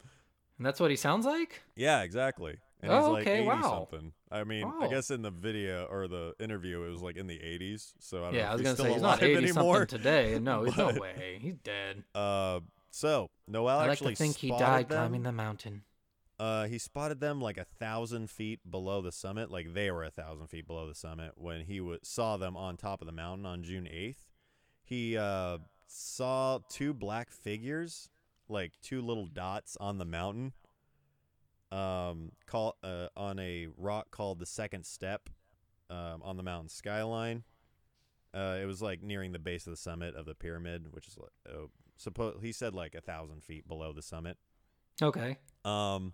And 0.58 0.66
that's 0.66 0.80
what 0.80 0.90
he 0.90 0.96
sounds 0.98 1.26
like. 1.26 1.62
Yeah, 1.76 2.02
exactly. 2.04 2.58
And 2.82 2.92
Oh, 2.92 2.98
he's 2.98 3.08
like 3.08 3.28
okay, 3.28 3.40
80 3.40 3.48
wow. 3.48 3.88
something. 3.90 4.14
I 4.32 4.44
mean, 4.44 4.72
I 4.82 4.88
guess 4.88 5.10
in 5.10 5.22
the 5.22 5.32
video 5.32 5.86
or 5.86 6.08
the 6.08 6.34
interview, 6.40 6.84
it 6.84 6.90
was 6.92 7.02
like 7.02 7.18
in 7.18 7.26
the 7.28 7.40
80s. 7.40 7.94
So 8.00 8.20
I 8.20 8.26
don't 8.26 8.34
Yeah, 8.36 8.42
know 8.44 8.50
I 8.50 8.54
was 8.54 8.62
if 8.62 8.64
gonna 8.64 8.70
he's 8.70 8.74
still 8.74 8.86
say 8.86 8.92
he's 8.94 9.02
not 9.02 9.08
alive 9.22 9.24
eighty 9.24 9.48
anymore. 9.50 9.76
something 9.80 9.98
today. 9.98 10.40
No, 10.40 10.64
he's 10.64 10.78
no 10.78 10.92
way. 11.00 11.40
He's 11.42 11.56
dead. 11.64 12.04
Uh, 12.14 12.60
so 12.92 13.30
Noel 13.48 13.80
I 13.80 13.88
like 13.88 13.92
actually 13.94 14.14
to 14.14 14.18
think 14.18 14.38
he 14.38 14.50
died 14.50 14.90
them. 14.90 14.98
climbing 15.00 15.24
the 15.24 15.32
mountain. 15.32 15.84
Uh, 16.38 16.66
he 16.68 16.78
spotted 16.78 17.22
them 17.22 17.40
like 17.40 17.58
a 17.58 17.64
thousand 17.64 18.30
feet 18.30 18.60
below 18.70 19.02
the 19.02 19.12
summit. 19.12 19.50
Like 19.50 19.74
they 19.74 19.90
were 19.90 20.04
a 20.04 20.12
thousand 20.12 20.48
feet 20.48 20.68
below 20.68 20.86
the 20.88 20.94
summit 20.96 21.32
when 21.38 21.62
he 21.62 21.78
w- 21.78 22.00
saw 22.04 22.36
them 22.36 22.58
on 22.58 22.76
top 22.76 23.02
of 23.02 23.06
the 23.06 23.14
mountain 23.14 23.46
on 23.46 23.64
June 23.64 23.86
8th. 23.86 24.18
He 24.84 25.18
uh 25.18 25.60
saw 25.88 26.60
two 26.70 26.94
black 26.94 27.32
figures, 27.32 28.10
like 28.50 28.74
two 28.82 29.02
little 29.02 29.28
dots 29.28 29.78
on 29.80 29.98
the 29.98 30.06
mountain. 30.06 30.52
Um, 31.72 32.32
call 32.46 32.78
uh 32.84 33.08
on 33.18 33.40
a 33.40 33.68
rock 33.78 34.12
called 34.12 34.40
the 34.40 34.46
Second 34.46 34.86
Step, 34.86 35.30
um, 35.90 36.22
on 36.24 36.38
the 36.38 36.44
mountain 36.44 36.70
skyline. 36.70 37.44
Uh, 38.34 38.58
it 38.62 38.66
was 38.66 38.82
like 38.82 39.02
nearing 39.02 39.32
the 39.32 39.40
base 39.40 39.66
of 39.66 39.72
the 39.72 39.78
summit 39.78 40.16
of 40.16 40.26
the 40.26 40.36
pyramid, 40.36 40.88
which 40.92 41.08
is 41.08 41.18
uh, 41.48 41.68
suppose 41.98 42.38
he 42.42 42.52
said 42.52 42.74
like 42.74 42.94
a 42.96 43.02
thousand 43.02 43.44
feet 43.44 43.68
below 43.68 43.94
the 43.94 44.02
summit. 44.02 44.38
Okay. 45.02 45.38
Um, 45.64 46.14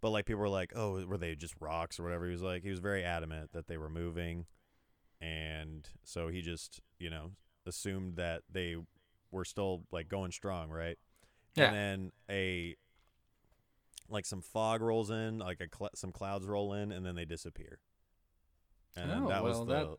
but 0.00 0.10
like 0.10 0.26
people 0.26 0.40
were 0.40 0.48
like, 0.48 0.72
"Oh, 0.74 1.04
were 1.06 1.18
they 1.18 1.34
just 1.34 1.54
rocks 1.60 1.98
or 1.98 2.02
whatever?" 2.02 2.26
He 2.26 2.32
was 2.32 2.42
like, 2.42 2.62
he 2.62 2.70
was 2.70 2.80
very 2.80 3.04
adamant 3.04 3.52
that 3.52 3.66
they 3.66 3.76
were 3.76 3.88
moving, 3.88 4.46
and 5.20 5.88
so 6.04 6.28
he 6.28 6.42
just 6.42 6.80
you 6.98 7.10
know 7.10 7.30
assumed 7.66 8.16
that 8.16 8.42
they 8.50 8.76
were 9.30 9.44
still 9.44 9.84
like 9.92 10.08
going 10.08 10.32
strong, 10.32 10.70
right? 10.70 10.98
Yeah. 11.54 11.66
And 11.66 11.76
then 11.76 12.12
a 12.30 12.76
like 14.08 14.26
some 14.26 14.42
fog 14.42 14.80
rolls 14.82 15.10
in, 15.10 15.38
like 15.38 15.60
a 15.60 15.68
cl- 15.74 15.90
some 15.94 16.12
clouds 16.12 16.46
roll 16.46 16.72
in, 16.74 16.92
and 16.92 17.04
then 17.04 17.14
they 17.14 17.24
disappear. 17.24 17.78
And 18.96 19.10
Oh, 19.12 19.28
that 19.28 19.42
was 19.42 19.56
well, 19.56 19.64
the 19.64 19.74
that- 19.74 19.98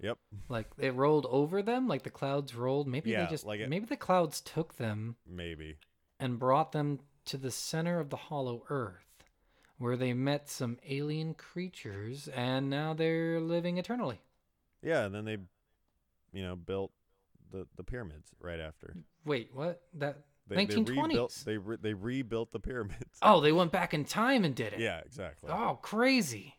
yep. 0.00 0.18
Like 0.48 0.68
it 0.78 0.94
rolled 0.94 1.26
over 1.30 1.62
them, 1.62 1.88
like 1.88 2.02
the 2.02 2.10
clouds 2.10 2.54
rolled. 2.54 2.86
Maybe 2.88 3.10
Yeah, 3.10 3.24
they 3.24 3.30
just 3.30 3.44
like 3.44 3.60
it- 3.60 3.68
maybe 3.68 3.86
the 3.86 3.96
clouds 3.96 4.40
took 4.40 4.76
them 4.76 5.16
Maybe. 5.26 5.78
and 6.18 6.38
brought 6.38 6.72
them 6.72 7.00
to 7.26 7.36
the 7.36 7.50
center 7.50 8.00
of 8.00 8.08
the 8.10 8.16
hollow 8.16 8.64
earth, 8.70 9.24
where 9.78 9.96
they 9.96 10.12
met 10.14 10.48
some 10.48 10.78
alien 10.88 11.34
creatures, 11.34 12.28
and 12.28 12.70
now 12.70 12.94
they're 12.94 13.40
living 13.40 13.76
eternally. 13.78 14.20
Yeah, 14.82 15.04
and 15.04 15.14
then 15.14 15.26
they, 15.26 15.36
you 16.32 16.42
know, 16.42 16.56
built 16.56 16.92
the 17.50 17.66
the 17.76 17.84
pyramids 17.84 18.30
right 18.40 18.60
after. 18.60 18.96
Wait, 19.24 19.50
what? 19.52 19.82
That 19.94 20.24
They, 20.50 20.66
they 20.66 20.76
rebuilt. 20.76 21.30
1920s. 21.30 21.44
They 21.44 21.56
re, 21.58 21.76
they 21.80 21.94
rebuilt 21.94 22.52
the 22.52 22.58
pyramids. 22.60 23.18
Oh, 23.22 23.40
they 23.40 23.52
went 23.52 23.70
back 23.72 23.94
in 23.94 24.04
time 24.04 24.44
and 24.44 24.54
did 24.54 24.72
it. 24.72 24.80
Yeah, 24.80 24.98
exactly. 24.98 25.50
Oh, 25.50 25.78
crazy. 25.80 26.56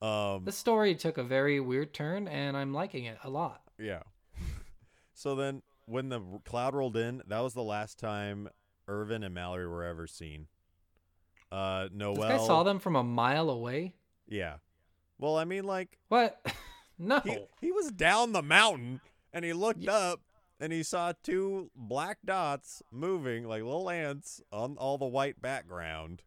Um. 0.00 0.44
This 0.44 0.56
story 0.56 0.94
took 0.94 1.18
a 1.18 1.24
very 1.24 1.60
weird 1.60 1.92
turn, 1.92 2.28
and 2.28 2.56
I'm 2.56 2.72
liking 2.72 3.04
it 3.04 3.18
a 3.24 3.30
lot. 3.30 3.62
Yeah. 3.78 4.02
so 5.14 5.34
then, 5.34 5.62
when 5.86 6.08
the 6.08 6.20
cloud 6.44 6.74
rolled 6.74 6.96
in, 6.96 7.22
that 7.26 7.40
was 7.40 7.54
the 7.54 7.62
last 7.62 7.98
time 7.98 8.48
Irvine 8.88 9.24
and 9.24 9.34
Mallory 9.34 9.66
were 9.66 9.84
ever 9.84 10.06
seen. 10.06 10.46
Uh, 11.50 11.88
Noel. 11.92 12.14
This 12.14 12.24
guy 12.24 12.36
saw 12.38 12.62
them 12.62 12.78
from 12.78 12.96
a 12.96 13.02
mile 13.04 13.50
away. 13.50 13.94
Yeah. 14.28 14.54
Well, 15.18 15.36
I 15.36 15.44
mean, 15.44 15.64
like 15.64 15.98
What? 16.08 16.40
no. 16.98 17.20
he 17.20 17.38
he 17.60 17.72
was 17.72 17.90
down 17.92 18.32
the 18.32 18.42
mountain 18.42 19.00
and 19.32 19.44
he 19.44 19.52
looked 19.52 19.86
up 19.86 20.20
and 20.62 20.72
he 20.72 20.84
saw 20.84 21.12
two 21.24 21.70
black 21.74 22.18
dots 22.24 22.84
moving 22.92 23.44
like 23.48 23.64
little 23.64 23.90
ants 23.90 24.40
on 24.52 24.76
all 24.78 24.96
the 24.96 25.04
white 25.04 25.42
background. 25.42 26.22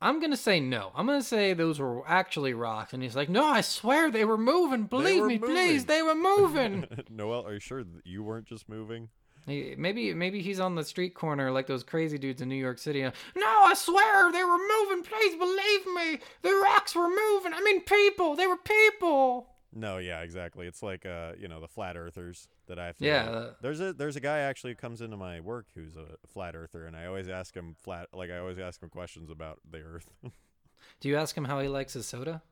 I'm 0.00 0.20
gonna 0.20 0.36
say 0.36 0.60
no. 0.60 0.92
I'm 0.94 1.06
gonna 1.06 1.22
say 1.22 1.52
those 1.52 1.80
were 1.80 2.06
actually 2.06 2.54
rocks, 2.54 2.92
and 2.92 3.02
he's 3.02 3.16
like, 3.16 3.28
"No, 3.28 3.44
I 3.44 3.62
swear 3.62 4.12
they 4.12 4.24
were 4.24 4.38
moving. 4.38 4.84
Believe 4.84 5.22
were 5.22 5.26
me, 5.26 5.38
please, 5.38 5.86
they 5.86 6.02
were 6.02 6.14
moving." 6.14 6.86
Noel, 7.10 7.44
are 7.44 7.54
you 7.54 7.60
sure 7.60 7.82
that 7.82 8.02
you 8.06 8.22
weren't 8.22 8.46
just 8.46 8.68
moving? 8.68 9.08
Maybe, 9.46 10.12
maybe 10.12 10.42
he's 10.42 10.58
on 10.58 10.74
the 10.74 10.84
street 10.84 11.14
corner 11.14 11.52
like 11.52 11.68
those 11.68 11.84
crazy 11.84 12.18
dudes 12.18 12.42
in 12.42 12.48
New 12.48 12.56
York 12.56 12.78
City. 12.78 13.04
Uh, 13.04 13.12
no, 13.36 13.46
I 13.46 13.74
swear 13.74 14.32
they 14.32 14.42
were 14.42 14.58
moving. 14.58 15.04
Please 15.04 15.36
believe 15.36 15.86
me. 15.94 16.20
The 16.42 16.60
rocks 16.64 16.94
were 16.94 17.08
moving. 17.08 17.52
I 17.52 17.60
mean, 17.62 17.82
people. 17.82 18.34
They 18.34 18.48
were 18.48 18.56
people. 18.56 19.48
No, 19.78 19.98
yeah, 19.98 20.22
exactly. 20.22 20.66
It's 20.66 20.82
like 20.82 21.04
uh, 21.04 21.32
you 21.38 21.48
know, 21.48 21.60
the 21.60 21.68
flat 21.68 21.98
earthers 21.98 22.48
that 22.66 22.78
I 22.78 22.86
have 22.86 22.96
to 22.96 23.04
Yeah, 23.04 23.24
uh, 23.24 23.52
There's 23.60 23.78
a 23.80 23.92
there's 23.92 24.16
a 24.16 24.20
guy 24.20 24.38
actually 24.38 24.70
who 24.70 24.76
comes 24.76 25.02
into 25.02 25.18
my 25.18 25.40
work 25.40 25.66
who's 25.74 25.96
a 25.96 26.16
flat 26.26 26.56
earther 26.56 26.86
and 26.86 26.96
I 26.96 27.04
always 27.04 27.28
ask 27.28 27.54
him 27.54 27.76
flat 27.78 28.08
like 28.14 28.30
I 28.30 28.38
always 28.38 28.58
ask 28.58 28.82
him 28.82 28.88
questions 28.88 29.30
about 29.30 29.60
the 29.70 29.82
earth. 29.82 30.08
Do 31.00 31.08
you 31.10 31.16
ask 31.16 31.36
him 31.36 31.44
how 31.44 31.60
he 31.60 31.68
likes 31.68 31.92
his 31.92 32.06
soda? 32.06 32.42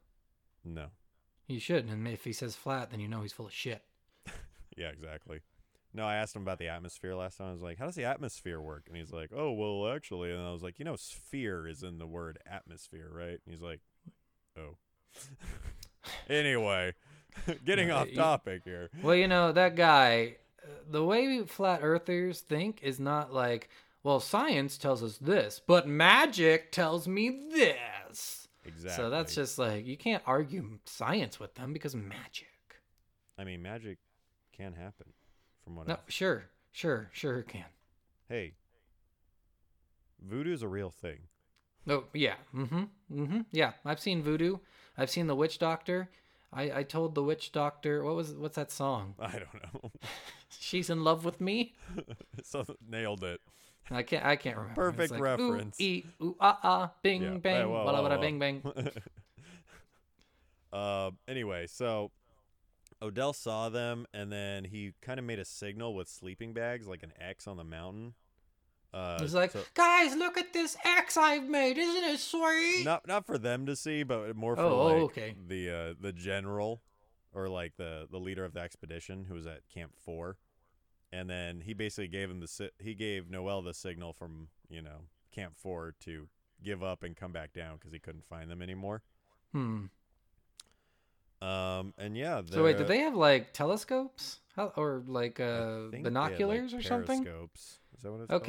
no. 0.64 0.86
You 1.46 1.60
should, 1.60 1.86
and 1.86 2.08
if 2.08 2.24
he 2.24 2.32
says 2.32 2.56
flat, 2.56 2.90
then 2.90 3.00
you 3.00 3.08
know 3.08 3.20
he's 3.20 3.32
full 3.32 3.46
of 3.46 3.52
shit. 3.52 3.82
Yeah, 4.76 4.88
exactly. 4.88 5.40
No, 5.92 6.04
I 6.04 6.16
asked 6.16 6.34
him 6.34 6.42
about 6.42 6.58
the 6.58 6.66
atmosphere 6.66 7.14
last 7.14 7.38
time. 7.38 7.46
I 7.50 7.52
was 7.52 7.62
like, 7.62 7.78
"How 7.78 7.86
does 7.86 7.94
the 7.94 8.04
atmosphere 8.04 8.60
work?" 8.60 8.86
And 8.88 8.96
he's 8.96 9.12
like, 9.12 9.30
"Oh, 9.32 9.52
well, 9.52 9.94
actually." 9.94 10.32
And 10.32 10.42
I 10.42 10.50
was 10.50 10.64
like, 10.64 10.80
"You 10.80 10.84
know, 10.84 10.96
sphere 10.96 11.68
is 11.68 11.84
in 11.84 11.98
the 11.98 12.08
word 12.08 12.40
atmosphere, 12.44 13.08
right?" 13.12 13.38
And 13.44 13.54
he's 13.54 13.62
like, 13.62 13.80
"Oh." 14.58 14.78
anyway, 16.28 16.94
getting 17.64 17.90
off 17.90 18.08
topic 18.14 18.62
here. 18.64 18.90
Well, 19.02 19.14
you 19.14 19.28
know, 19.28 19.52
that 19.52 19.76
guy, 19.76 20.36
the 20.90 21.04
way 21.04 21.42
flat 21.44 21.80
earthers 21.82 22.40
think 22.40 22.80
is 22.82 22.98
not 23.00 23.32
like, 23.32 23.68
well, 24.02 24.20
science 24.20 24.76
tells 24.78 25.02
us 25.02 25.18
this, 25.18 25.60
but 25.66 25.88
magic 25.88 26.72
tells 26.72 27.08
me 27.08 27.48
this. 27.52 28.48
Exactly. 28.64 28.96
So 29.04 29.10
that's 29.10 29.34
just 29.34 29.58
like, 29.58 29.86
you 29.86 29.96
can't 29.96 30.22
argue 30.26 30.78
science 30.84 31.38
with 31.40 31.54
them 31.54 31.72
because 31.72 31.94
magic. 31.94 32.48
I 33.38 33.44
mean, 33.44 33.62
magic 33.62 33.98
can 34.56 34.72
happen, 34.74 35.06
from 35.64 35.76
what. 35.76 35.86
No, 35.88 35.94
I've- 35.94 36.02
sure, 36.12 36.46
sure, 36.72 37.10
sure 37.12 37.38
it 37.40 37.48
can. 37.48 37.64
Hey, 38.28 38.54
voodoo's 40.20 40.62
a 40.62 40.68
real 40.68 40.90
thing. 40.90 41.18
Oh, 41.88 42.04
yeah. 42.14 42.36
Mm 42.54 42.68
hmm. 42.68 42.84
Mm 43.12 43.26
hmm. 43.28 43.40
Yeah. 43.52 43.72
I've 43.84 44.00
seen 44.00 44.22
voodoo. 44.22 44.56
I've 44.96 45.10
seen 45.10 45.26
the 45.26 45.34
witch 45.36 45.58
doctor. 45.58 46.08
I, 46.54 46.78
I 46.78 46.82
told 46.84 47.14
the 47.14 47.22
witch 47.22 47.52
doctor, 47.52 48.04
what 48.04 48.14
was, 48.14 48.32
what's 48.32 48.56
that 48.56 48.70
song? 48.70 49.14
I 49.20 49.32
don't 49.32 49.54
know. 49.54 49.90
She's 50.48 50.88
in 50.88 51.04
love 51.04 51.24
with 51.24 51.40
me. 51.40 51.74
so 52.44 52.64
nailed 52.88 53.24
it. 53.24 53.40
I 53.90 54.02
can't. 54.02 54.24
I 54.24 54.36
can't 54.36 54.56
remember. 54.56 54.80
Perfect 54.80 55.10
like, 55.12 55.20
reference. 55.20 55.78
Ooh, 55.78 55.84
ee, 55.84 56.06
ooh, 56.22 56.36
ah, 56.40 56.58
ah, 56.62 56.92
bing, 57.02 57.22
yeah. 57.22 57.30
bang, 57.36 57.56
hey, 57.56 57.64
whoa, 57.66 57.84
whoa, 57.84 58.08
whoa, 58.08 58.18
bing, 58.18 58.38
bang. 58.38 58.62
Uh, 60.74 61.12
anyway, 61.28 61.66
so 61.68 62.10
Odell 63.00 63.32
saw 63.32 63.68
them, 63.68 64.06
and 64.12 64.32
then 64.32 64.64
he 64.64 64.92
kind 65.00 65.20
of 65.20 65.24
made 65.24 65.38
a 65.38 65.44
signal 65.44 65.94
with 65.94 66.08
sleeping 66.08 66.52
bags, 66.52 66.88
like 66.88 67.04
an 67.04 67.12
X 67.20 67.46
on 67.46 67.56
the 67.56 67.64
mountain. 67.64 68.14
Uh, 68.94 69.18
He's 69.18 69.34
like, 69.34 69.50
so- 69.50 69.64
guys, 69.74 70.14
look 70.16 70.38
at 70.38 70.52
this 70.52 70.76
X 70.84 71.16
I've 71.16 71.48
made. 71.48 71.76
Isn't 71.78 72.04
it 72.04 72.20
sweet? 72.20 72.84
not 72.84 73.06
not 73.08 73.26
for 73.26 73.38
them 73.38 73.66
to 73.66 73.74
see, 73.74 74.04
but 74.04 74.36
more 74.36 74.54
for 74.54 74.62
Oh, 74.62 74.68
oh, 74.80 74.86
like 74.86 75.02
okay. 75.02 75.34
the 75.48 75.70
uh, 75.70 75.94
the 76.00 76.12
general 76.12 76.80
or 77.32 77.48
like 77.48 77.76
the 77.76 78.06
the 78.10 78.18
leader 78.18 78.44
of 78.44 78.54
the 78.54 78.60
expedition 78.60 79.24
who 79.24 79.34
was 79.34 79.46
at 79.48 79.68
Camp 79.68 79.92
Four, 80.04 80.36
and 81.12 81.28
then 81.28 81.60
he 81.62 81.74
basically 81.74 82.06
gave 82.06 82.30
him 82.30 82.38
the 82.38 82.46
si- 82.46 82.70
he 82.78 82.94
gave 82.94 83.28
Noel 83.28 83.62
the 83.62 83.74
signal 83.74 84.12
from 84.12 84.46
you 84.70 84.80
know 84.80 85.08
Camp 85.32 85.54
Four 85.56 85.94
to 86.04 86.28
give 86.62 86.84
up 86.84 87.02
and 87.02 87.16
come 87.16 87.32
back 87.32 87.52
down 87.52 87.74
because 87.78 87.92
he 87.92 87.98
couldn't 87.98 88.24
find 88.24 88.48
them 88.48 88.62
anymore. 88.62 89.02
Hmm. 89.52 89.86
Um, 91.42 91.92
and 91.98 92.16
yeah, 92.16 92.40
So 92.48 92.64
wait, 92.64 92.78
did 92.78 92.86
they 92.88 93.00
have 93.00 93.14
like 93.16 93.52
telescopes 93.52 94.38
How, 94.56 94.72
or 94.76 95.02
like 95.06 95.40
uh, 95.40 95.44
they 95.44 95.64
had, 95.66 95.92
like, 95.92 96.02
binoculars 96.04 96.72
or 96.72 96.80
something? 96.80 97.24
periscopes. 97.24 97.80
Is 97.96 98.02
that 98.02 98.12
what 98.12 98.20
it's 98.22 98.30
called? 98.30 98.42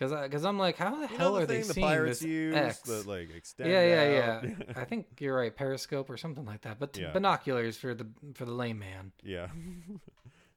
Okay. 0.00 0.06
Because 0.06 0.22
because 0.28 0.44
I'm 0.44 0.58
like, 0.58 0.76
how 0.78 0.94
the 0.94 1.02
You 1.02 1.16
hell 1.18 1.34
the 1.34 1.42
are 1.42 1.46
they 1.46 1.58
the 1.62 1.74
seeing 1.74 1.86
pirates 1.86 2.20
this 2.20 2.28
use 2.28 2.54
X? 2.54 2.80
that 2.80 3.06
like 3.06 3.34
extend 3.34 3.70
yeah, 3.70 3.84
yeah, 3.84 4.32
out? 4.36 4.44
yeah. 4.44 4.64
I 4.76 4.84
think 4.84 5.06
you're 5.20 5.36
right, 5.36 5.54
periscope 5.54 6.08
or 6.10 6.16
something 6.16 6.44
like 6.46 6.62
that. 6.62 6.78
But 6.78 6.94
t- 6.94 7.02
Yeah. 7.02 7.12
binoculars 7.12 7.76
for 7.76 7.94
the 7.94 8.06
for 8.34 8.44
the 8.44 8.52
layman. 8.52 9.12
yeah. 9.22 9.48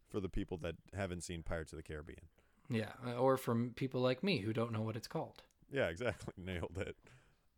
For 0.10 0.22
the 0.22 0.30
people 0.30 0.58
that 0.60 0.76
haven't 0.96 1.24
seen 1.26 1.44
Pirates 1.44 1.74
of 1.74 1.78
the 1.78 1.84
Caribbean. 1.84 2.22
Yeah, 2.70 2.92
uh, 3.06 3.16
or 3.16 3.36
from 3.36 3.72
people 3.76 4.00
like 4.00 4.24
me 4.24 4.38
who 4.40 4.54
don't 4.54 4.72
know 4.72 4.82
what 4.82 4.96
it's 4.96 5.10
called. 5.10 5.44
Yeah, 5.70 5.88
exactly. 5.90 6.34
Nailed 6.38 6.78
it. 6.78 6.96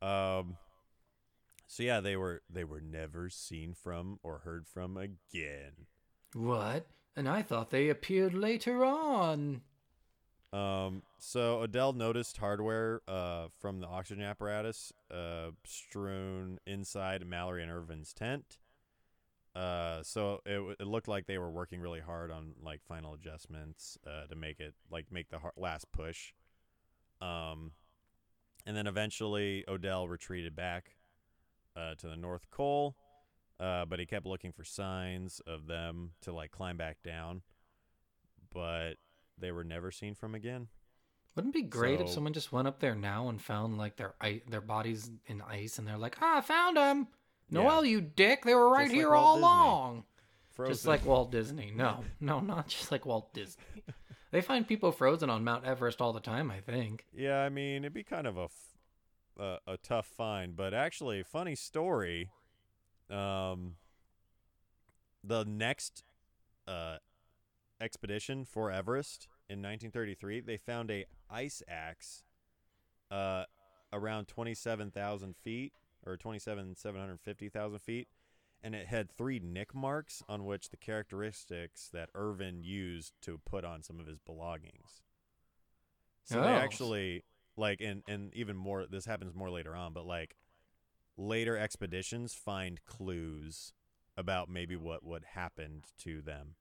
Um 0.05 0.57
so 1.67 1.83
yeah, 1.83 1.99
they 1.99 2.15
were 2.15 2.41
they 2.49 2.63
were 2.63 2.81
never 2.81 3.29
seen 3.29 3.75
from 3.75 4.17
or 4.23 4.39
heard 4.39 4.65
from 4.67 4.97
again. 4.97 5.73
What? 6.33 6.87
And 7.15 7.29
I 7.29 7.43
thought 7.43 7.69
they 7.69 7.89
appeared 7.89 8.33
later 8.33 8.83
on. 8.83 9.61
Um 10.53 11.03
so 11.19 11.59
Odell 11.61 11.91
noticed 11.91 12.37
hardware 12.37 13.01
uh 13.07 13.47
from 13.59 13.81
the 13.81 13.87
oxygen 13.87 14.23
apparatus 14.23 14.93
uh 15.11 15.51
strewn 15.65 16.59
inside 16.65 17.25
Mallory 17.27 17.63
and 17.63 17.71
Irvine's 17.71 18.13
tent. 18.13 18.59
Uh 19.53 20.01
so 20.03 20.39
it 20.45 20.77
it 20.79 20.87
looked 20.87 21.09
like 21.09 21.25
they 21.27 21.37
were 21.37 21.51
working 21.51 21.81
really 21.81 21.99
hard 21.99 22.31
on 22.31 22.53
like 22.63 22.81
final 22.87 23.13
adjustments 23.13 23.97
uh 24.07 24.25
to 24.27 24.35
make 24.35 24.59
it 24.61 24.73
like 24.89 25.11
make 25.11 25.29
the 25.29 25.39
last 25.57 25.91
push. 25.91 26.31
Um 27.19 27.71
and 28.65 28.75
then 28.75 28.87
eventually 28.87 29.65
Odell 29.67 30.07
retreated 30.07 30.55
back 30.55 30.91
uh 31.75 31.95
to 31.95 32.07
the 32.07 32.15
North 32.15 32.49
Pole. 32.51 32.95
Uh 33.59 33.83
but 33.83 33.99
he 33.99 34.05
kept 34.05 34.25
looking 34.25 34.53
for 34.53 34.63
signs 34.63 35.41
of 35.45 35.67
them 35.67 36.11
to 36.21 36.31
like 36.31 36.51
climb 36.51 36.77
back 36.77 37.03
down. 37.03 37.41
But 38.53 38.93
they 39.37 39.51
were 39.51 39.63
never 39.63 39.91
seen 39.91 40.15
from 40.15 40.35
again. 40.35 40.67
Wouldn't 41.35 41.55
it 41.55 41.59
be 41.59 41.67
great 41.67 42.01
if 42.01 42.09
someone 42.09 42.33
just 42.33 42.51
went 42.51 42.67
up 42.67 42.79
there 42.79 42.95
now 42.95 43.29
and 43.29 43.39
found 43.39 43.77
like 43.77 43.95
their 43.95 44.15
their 44.49 44.61
bodies 44.61 45.11
in 45.27 45.41
ice 45.41 45.77
and 45.77 45.87
they're 45.87 45.97
like, 45.97 46.17
ah, 46.21 46.37
I 46.37 46.41
found 46.41 46.77
them. 46.77 47.07
Yeah. 47.49 47.61
Noel, 47.61 47.85
you 47.85 48.01
dick! 48.01 48.43
They 48.43 48.55
were 48.55 48.69
right 48.69 48.85
Just 48.87 48.95
here 48.95 49.11
Walt 49.11 49.23
all 49.23 49.35
Disney. 49.35 49.47
along. 49.47 50.03
Frozen. 50.53 50.73
Just 50.73 50.87
like 50.87 51.05
Walt 51.05 51.31
Disney. 51.31 51.71
No, 51.75 52.03
no, 52.19 52.39
not 52.39 52.67
just 52.67 52.91
like 52.91 53.05
Walt 53.05 53.33
Disney. 53.33 53.63
they 54.31 54.41
find 54.41 54.67
people 54.67 54.91
frozen 54.91 55.29
on 55.29 55.43
Mount 55.43 55.63
Everest 55.63 56.01
all 56.01 56.11
the 56.11 56.19
time. 56.19 56.49
I 56.49 56.59
think. 56.59 57.05
Yeah, 57.13 57.37
I 57.39 57.49
mean, 57.49 57.83
it'd 57.83 57.93
be 57.93 58.03
kind 58.03 58.25
of 58.25 58.37
a 58.37 58.45
f- 58.45 58.77
uh, 59.39 59.57
a 59.67 59.77
tough 59.77 60.07
find, 60.07 60.55
but 60.55 60.73
actually, 60.73 61.21
funny 61.21 61.53
story. 61.55 62.31
Um, 63.11 63.75
the 65.23 65.45
next 65.45 66.03
uh 66.67 66.97
expedition 67.79 68.45
for 68.45 68.71
Everest 68.71 69.27
in 69.49 69.59
1933, 69.61 70.41
they 70.41 70.57
found 70.57 70.89
a 70.91 71.05
ice 71.29 71.61
axe, 71.67 72.23
uh, 73.11 73.45
around 73.93 74.27
27,000 74.27 75.35
feet 75.35 75.73
or 76.05 76.17
27,750,000 76.17 77.79
feet. 77.81 78.07
And 78.63 78.73
it 78.73 78.87
had 78.87 79.11
three 79.11 79.39
nick 79.39 79.75
marks 79.75 80.23
on 80.27 80.43
which 80.45 80.69
the 80.69 80.77
characteristics 80.77 81.89
that 81.93 82.09
Irvine 82.15 82.63
used 82.63 83.13
to 83.21 83.37
put 83.45 83.63
on 83.63 83.83
some 83.83 83.99
of 83.99 84.07
his 84.07 84.19
belongings. 84.19 85.03
So 86.23 86.41
they 86.41 86.47
Oh. 86.47 86.55
actually 86.57 87.23
like 87.55 87.81
and 87.81 88.03
and 88.07 88.33
even 88.35 88.57
more 88.57 88.85
this 88.85 89.05
happens 89.05 89.33
more 89.35 89.49
later 89.49 89.75
on, 89.75 89.93
but 89.93 90.05
like 90.05 90.35
later 91.15 91.55
expeditions 91.57 92.33
find 92.33 92.83
clues 92.85 93.73
about 94.17 94.49
maybe 94.49 94.75
what 94.75 95.03
what 95.03 95.23
happened 95.23 95.85
to 95.99 96.21
them. 96.21 96.55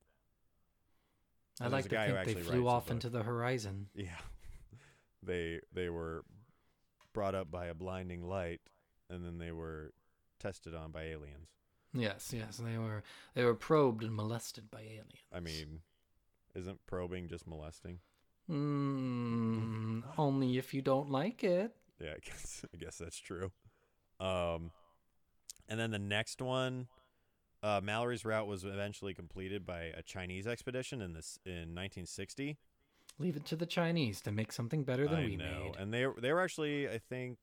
I 1.60 1.68
like 1.68 1.88
to 1.88 2.22
think 2.24 2.24
they 2.24 2.42
flew 2.42 2.68
off 2.68 2.90
into 2.90 3.08
the 3.08 3.22
horizon. 3.22 3.88
Yeah. 3.94 4.08
They 5.22 5.58
they 5.72 5.88
were 5.88 6.24
brought 7.12 7.34
up 7.34 7.50
by 7.50 7.66
a 7.66 7.74
blinding 7.74 8.22
light 8.22 8.60
and 9.10 9.24
then 9.24 9.38
they 9.38 9.50
were 9.50 9.92
tested 10.38 10.72
on 10.72 10.92
by 10.92 11.04
aliens. 11.04 11.48
Yes, 11.92 12.32
yes, 12.32 12.58
they 12.58 12.78
were 12.78 13.02
they 13.34 13.44
were 13.44 13.54
probed 13.54 14.04
and 14.04 14.14
molested 14.14 14.70
by 14.70 14.82
aliens. 14.82 15.24
I 15.32 15.40
mean, 15.40 15.80
isn't 16.54 16.84
probing 16.86 17.28
just 17.28 17.46
molesting? 17.46 17.98
Mm, 18.50 20.04
only 20.18 20.58
if 20.58 20.72
you 20.72 20.82
don't 20.82 21.10
like 21.10 21.42
it. 21.42 21.74
Yeah, 22.00 22.10
I 22.10 22.18
guess 22.24 22.64
I 22.74 22.76
guess 22.76 22.98
that's 22.98 23.18
true. 23.18 23.50
Um, 24.20 24.70
and 25.68 25.80
then 25.80 25.90
the 25.90 25.98
next 25.98 26.40
one, 26.40 26.86
uh, 27.66 27.80
Mallory's 27.82 28.24
route 28.24 28.46
was 28.46 28.64
eventually 28.64 29.12
completed 29.12 29.66
by 29.66 29.90
a 29.96 30.02
Chinese 30.02 30.46
expedition 30.46 31.02
in 31.02 31.14
this 31.14 31.38
in 31.44 31.74
1960. 31.74 32.56
Leave 33.18 33.36
it 33.36 33.44
to 33.46 33.56
the 33.56 33.66
Chinese 33.66 34.20
to 34.20 34.30
make 34.30 34.52
something 34.52 34.84
better 34.84 35.08
than 35.08 35.18
I 35.18 35.24
we 35.24 35.36
know, 35.36 35.44
made. 35.64 35.76
and 35.76 35.92
they 35.92 36.06
they 36.20 36.32
were 36.32 36.40
actually 36.40 36.88
I 36.88 36.98
think. 36.98 37.38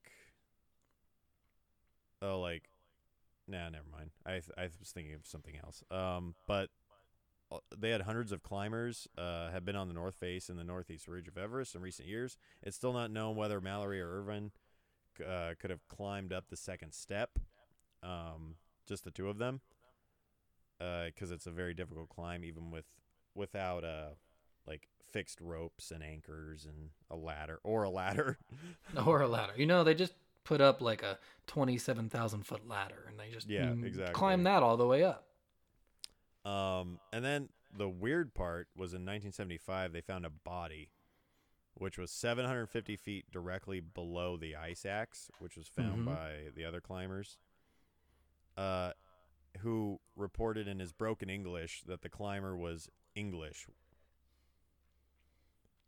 Oh, 2.21 2.39
like, 2.39 2.69
nah, 3.49 3.67
never 3.69 3.83
mind. 3.91 4.11
I 4.25 4.41
I 4.57 4.69
was 4.79 4.91
thinking 4.93 5.13
of 5.13 5.25
something 5.25 5.55
else. 5.61 5.83
Um, 5.91 6.35
but 6.47 6.69
uh, 7.51 7.57
they 7.77 7.89
had 7.89 8.01
hundreds 8.01 8.31
of 8.31 8.43
climbers 8.43 9.09
uh, 9.17 9.51
have 9.51 9.65
been 9.65 9.75
on 9.75 9.89
the 9.89 9.93
North 9.93 10.15
Face 10.15 10.47
and 10.47 10.57
the 10.57 10.63
Northeast 10.63 11.07
Ridge 11.09 11.27
of 11.27 11.37
Everest 11.37 11.75
in 11.75 11.81
recent 11.81 12.07
years. 12.07 12.37
It's 12.61 12.77
still 12.77 12.93
not 12.93 13.11
known 13.11 13.35
whether 13.35 13.59
Mallory 13.59 13.99
or 13.99 14.19
Irvine 14.21 14.51
uh, 15.19 15.55
could 15.59 15.69
have 15.69 15.85
climbed 15.89 16.31
up 16.31 16.45
the 16.49 16.55
second 16.55 16.93
step, 16.93 17.39
um, 18.01 18.55
just 18.87 19.03
the 19.03 19.11
two 19.11 19.27
of 19.27 19.37
them, 19.37 19.59
because 20.79 21.31
it's 21.31 21.45
a 21.47 21.51
very 21.51 21.73
difficult 21.73 22.09
climb, 22.09 22.43
even 22.43 22.71
with 22.71 22.85
without 23.35 23.83
uh 23.83 24.09
like 24.67 24.87
fixed 25.11 25.39
ropes 25.41 25.91
and 25.91 26.03
anchors 26.03 26.65
and 26.65 26.89
a 27.11 27.15
ladder 27.15 27.59
or 27.63 27.83
a 27.83 27.89
ladder. 27.89 28.37
or 29.05 29.21
a 29.21 29.27
ladder. 29.27 29.53
You 29.55 29.65
know, 29.65 29.83
they 29.83 29.93
just 29.93 30.13
put 30.43 30.59
up 30.61 30.81
like 30.81 31.03
a 31.03 31.17
twenty-seven 31.47 32.09
thousand 32.09 32.43
foot 32.45 32.67
ladder, 32.67 33.05
and 33.07 33.19
they 33.19 33.29
just 33.31 33.49
Yeah, 33.49 33.67
mm, 33.67 33.85
exactly. 33.85 34.13
climb 34.13 34.43
that 34.43 34.63
all 34.63 34.77
the 34.77 34.87
way 34.87 35.03
up. 35.03 35.25
Um, 36.45 36.99
and 37.13 37.23
then 37.23 37.49
the 37.75 37.87
weird 37.89 38.33
part 38.33 38.67
was 38.75 38.91
in 38.93 39.01
1975 39.01 39.93
they 39.93 40.01
found 40.01 40.25
a 40.25 40.29
body, 40.29 40.89
which 41.75 41.97
was 41.97 42.11
750 42.11 42.95
feet 42.97 43.31
directly 43.31 43.79
below 43.79 44.35
the 44.37 44.55
ice 44.55 44.85
axe, 44.85 45.31
which 45.39 45.55
was 45.55 45.67
found 45.67 46.01
Mhm. 46.01 46.05
by 46.05 46.49
the 46.55 46.65
other 46.65 46.81
climbers. 46.81 47.37
Uh, 48.57 48.91
who 49.63 49.99
reported 50.15 50.67
in 50.67 50.79
his 50.79 50.91
broken 50.93 51.29
English 51.29 51.81
that 51.87 52.01
the 52.01 52.09
climber 52.09 52.55
was 52.55 52.89
English. 53.15 53.67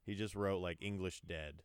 He 0.05 0.15
just 0.15 0.35
wrote 0.35 0.61
like 0.61 0.77
English 0.81 1.21
dead 1.21 1.61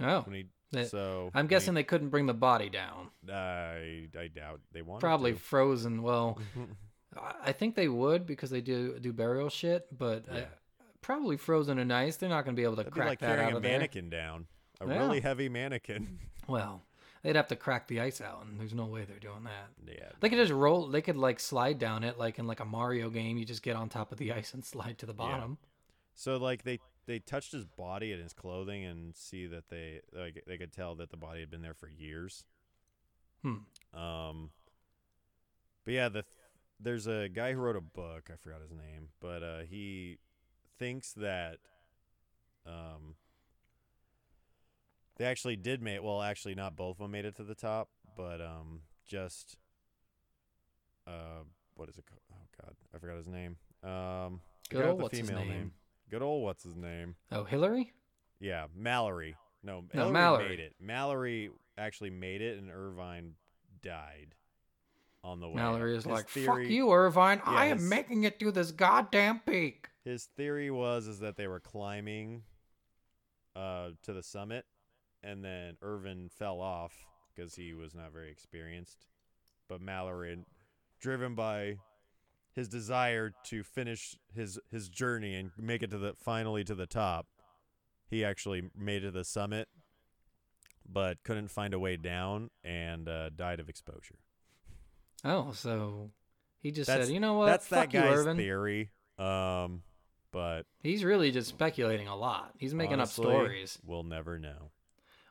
Oh, 0.00 0.20
when 0.22 0.34
he. 0.34 0.84
So 0.86 1.30
I'm 1.34 1.46
guessing 1.46 1.74
they 1.74 1.84
couldn't 1.84 2.08
bring 2.08 2.26
the 2.26 2.34
body 2.34 2.68
down. 2.68 3.10
he- 3.24 3.32
I 3.32 4.08
I 4.18 4.28
doubt 4.28 4.60
they 4.72 4.82
wanted 4.82 5.00
Probably 5.00 5.32
to. 5.32 5.38
frozen. 5.38 6.02
Well, 6.02 6.38
I 7.44 7.52
think 7.52 7.76
they 7.76 7.86
would 7.88 8.26
because 8.26 8.50
they 8.50 8.60
do 8.60 8.98
do 8.98 9.12
burial 9.12 9.48
shit, 9.50 9.86
but 9.96 10.24
uh, 10.28 10.40
probably 11.00 11.36
frozen 11.36 11.78
and 11.78 11.92
ice. 11.92 12.16
They're 12.16 12.28
not 12.28 12.44
going 12.44 12.56
to 12.56 12.60
be 12.60 12.64
able 12.64 12.72
to 12.74 12.76
That'd 12.78 12.92
be 12.94 12.98
crack 12.98 13.08
like 13.10 13.18
that 13.20 13.26
carrying 13.26 13.46
out 13.48 13.52
a 13.52 13.56
of 13.58 13.62
there. 13.62 13.72
mannequin 13.72 14.10
down, 14.10 14.46
a 14.80 14.86
Yeah. 14.88 14.98
really 14.98 15.20
heavy 15.20 15.48
mannequin. 15.48 16.18
Well, 16.48 16.82
they'd 17.24 17.34
have 17.34 17.48
to 17.48 17.56
crack 17.56 17.88
the 17.88 18.00
ice 18.00 18.20
out, 18.20 18.44
and 18.44 18.60
there's 18.60 18.74
no 18.74 18.84
way 18.84 19.04
they're 19.04 19.18
doing 19.18 19.44
that. 19.44 19.70
yeah, 19.84 20.10
They 20.20 20.28
could 20.28 20.38
just 20.38 20.52
roll. 20.52 20.86
They 20.86 21.02
could 21.02 21.16
like 21.16 21.40
slide 21.40 21.78
down 21.80 22.04
it, 22.04 22.18
like 22.18 22.38
in 22.38 22.46
like 22.46 22.60
a 22.60 22.64
Mario 22.64 23.10
game. 23.10 23.38
You 23.38 23.44
just 23.44 23.62
get 23.62 23.74
on 23.74 23.88
top 23.88 24.12
of 24.12 24.18
the 24.18 24.32
ice 24.40 24.54
and 24.54 24.64
slide 24.64 24.98
to 24.98 25.06
the 25.06 25.14
bottom. 25.14 25.58
So 26.14 26.36
like 26.36 26.62
they 26.62 26.78
they 27.06 27.18
touched 27.18 27.50
his 27.50 27.64
body 27.64 28.12
and 28.12 28.22
his 28.22 28.32
clothing 28.32 28.84
and 28.84 29.16
see 29.16 29.46
that 29.46 29.68
they 29.68 30.02
like 30.12 30.44
they 30.46 30.58
could 30.58 30.72
tell 30.72 30.94
that 30.96 31.10
the 31.10 31.16
body 31.16 31.40
had 31.40 31.50
been 31.50 31.62
there 31.62 31.74
for 31.74 31.88
years. 31.88 32.44
Hmm. 33.42 33.98
Um. 33.98 34.50
But 35.84 35.94
yeah, 35.94 36.08
the 36.10 36.24
there's 36.78 37.06
a 37.06 37.28
guy 37.28 37.52
who 37.52 37.60
wrote 37.60 37.76
a 37.76 37.80
book. 37.80 38.30
I 38.32 38.36
forgot 38.36 38.60
his 38.60 38.70
name, 38.70 39.08
but 39.20 39.42
uh, 39.42 39.60
he 39.68 40.18
thinks 40.78 41.12
that 41.14 41.58
um 42.66 43.14
they 45.16 45.24
actually 45.24 45.56
did 45.56 45.82
make 45.82 46.02
well 46.02 46.22
actually 46.22 46.54
not 46.54 46.76
both 46.76 46.96
of 46.96 46.98
them 47.04 47.10
made 47.12 47.24
it 47.24 47.36
to 47.36 47.44
the 47.44 47.54
top, 47.54 47.88
but 48.16 48.40
um 48.40 48.80
just 49.06 49.56
uh 51.06 51.42
what 51.74 51.88
is 51.88 51.98
it 51.98 52.04
called? 52.06 52.20
Oh 52.32 52.46
God, 52.62 52.74
I 52.94 52.98
forgot 52.98 53.16
his 53.16 53.28
name. 53.28 53.56
Um, 53.82 54.40
Good 54.70 54.86
old 54.86 55.02
what's 55.02 55.16
his 55.18 55.28
female 55.28 55.44
name? 55.44 55.72
Good 56.10 56.22
old 56.22 56.42
what's 56.44 56.62
his 56.62 56.76
name? 56.76 57.16
Oh, 57.32 57.44
Hillary. 57.44 57.92
Yeah, 58.40 58.66
Mallory. 58.74 59.36
No, 59.62 59.84
No, 59.92 60.10
Mallory 60.10 60.12
Mallory. 60.12 60.48
made 60.50 60.60
it. 60.60 60.74
Mallory 60.80 61.50
actually 61.78 62.10
made 62.10 62.40
it, 62.42 62.58
and 62.58 62.70
Irvine 62.70 63.32
died 63.82 64.34
on 65.24 65.40
the 65.40 65.48
way. 65.48 65.56
Mallory 65.56 65.96
is 65.96 66.04
His 66.04 66.12
like, 66.12 66.28
"Fuck 66.28 66.60
you, 66.60 66.92
Irvine! 66.92 67.40
I 67.44 67.66
am 67.66 67.78
his- 67.78 67.88
making 67.88 68.24
it 68.24 68.38
to 68.40 68.52
this 68.52 68.70
goddamn 68.72 69.40
peak." 69.40 69.88
His 70.04 70.26
theory 70.36 70.70
was 70.70 71.06
is 71.06 71.18
that 71.20 71.36
they 71.36 71.46
were 71.48 71.60
climbing 71.60 72.42
uh, 73.56 73.90
to 74.02 74.12
the 74.12 74.22
summit, 74.22 74.66
and 75.24 75.44
then 75.44 75.76
Irvine 75.82 76.28
fell 76.28 76.60
off 76.60 76.92
because 77.34 77.54
he 77.54 77.72
was 77.74 77.94
not 77.94 78.12
very 78.12 78.30
experienced. 78.30 79.06
But 79.68 79.80
Mallory, 79.80 80.38
driven 81.00 81.34
by 81.34 81.78
his 82.54 82.68
desire 82.68 83.32
to 83.44 83.62
finish 83.62 84.16
his 84.34 84.58
his 84.70 84.88
journey 84.88 85.34
and 85.34 85.50
make 85.58 85.82
it 85.82 85.90
to 85.90 85.98
the 85.98 86.14
finally 86.14 86.62
to 86.64 86.74
the 86.74 86.86
top, 86.86 87.26
he 88.08 88.24
actually 88.24 88.70
made 88.76 89.02
it 89.02 89.06
to 89.06 89.10
the 89.10 89.24
summit, 89.24 89.68
but 90.86 91.22
couldn't 91.24 91.48
find 91.48 91.74
a 91.74 91.78
way 91.78 91.96
down 91.96 92.50
and 92.62 93.08
uh, 93.08 93.30
died 93.30 93.60
of 93.60 93.68
exposure. 93.68 94.18
Oh, 95.24 95.52
so 95.52 96.10
he 96.60 96.70
just 96.70 96.86
That's- 96.88 97.06
said, 97.06 97.14
"You 97.14 97.20
know 97.20 97.34
what? 97.34 97.46
That's 97.46 97.66
Fuck 97.66 97.90
that 97.90 97.94
you, 97.94 98.00
guy's 98.00 98.18
Irvine." 98.18 98.36
theory. 98.36 98.90
Um, 99.18 99.82
but 100.32 100.64
He's 100.82 101.04
really 101.04 101.30
just 101.30 101.48
speculating 101.48 102.08
a 102.08 102.16
lot. 102.16 102.52
He's 102.58 102.74
making 102.74 102.94
honestly, 102.94 103.24
up 103.26 103.30
stories. 103.32 103.78
We'll 103.86 104.02
never 104.02 104.38
know. 104.38 104.70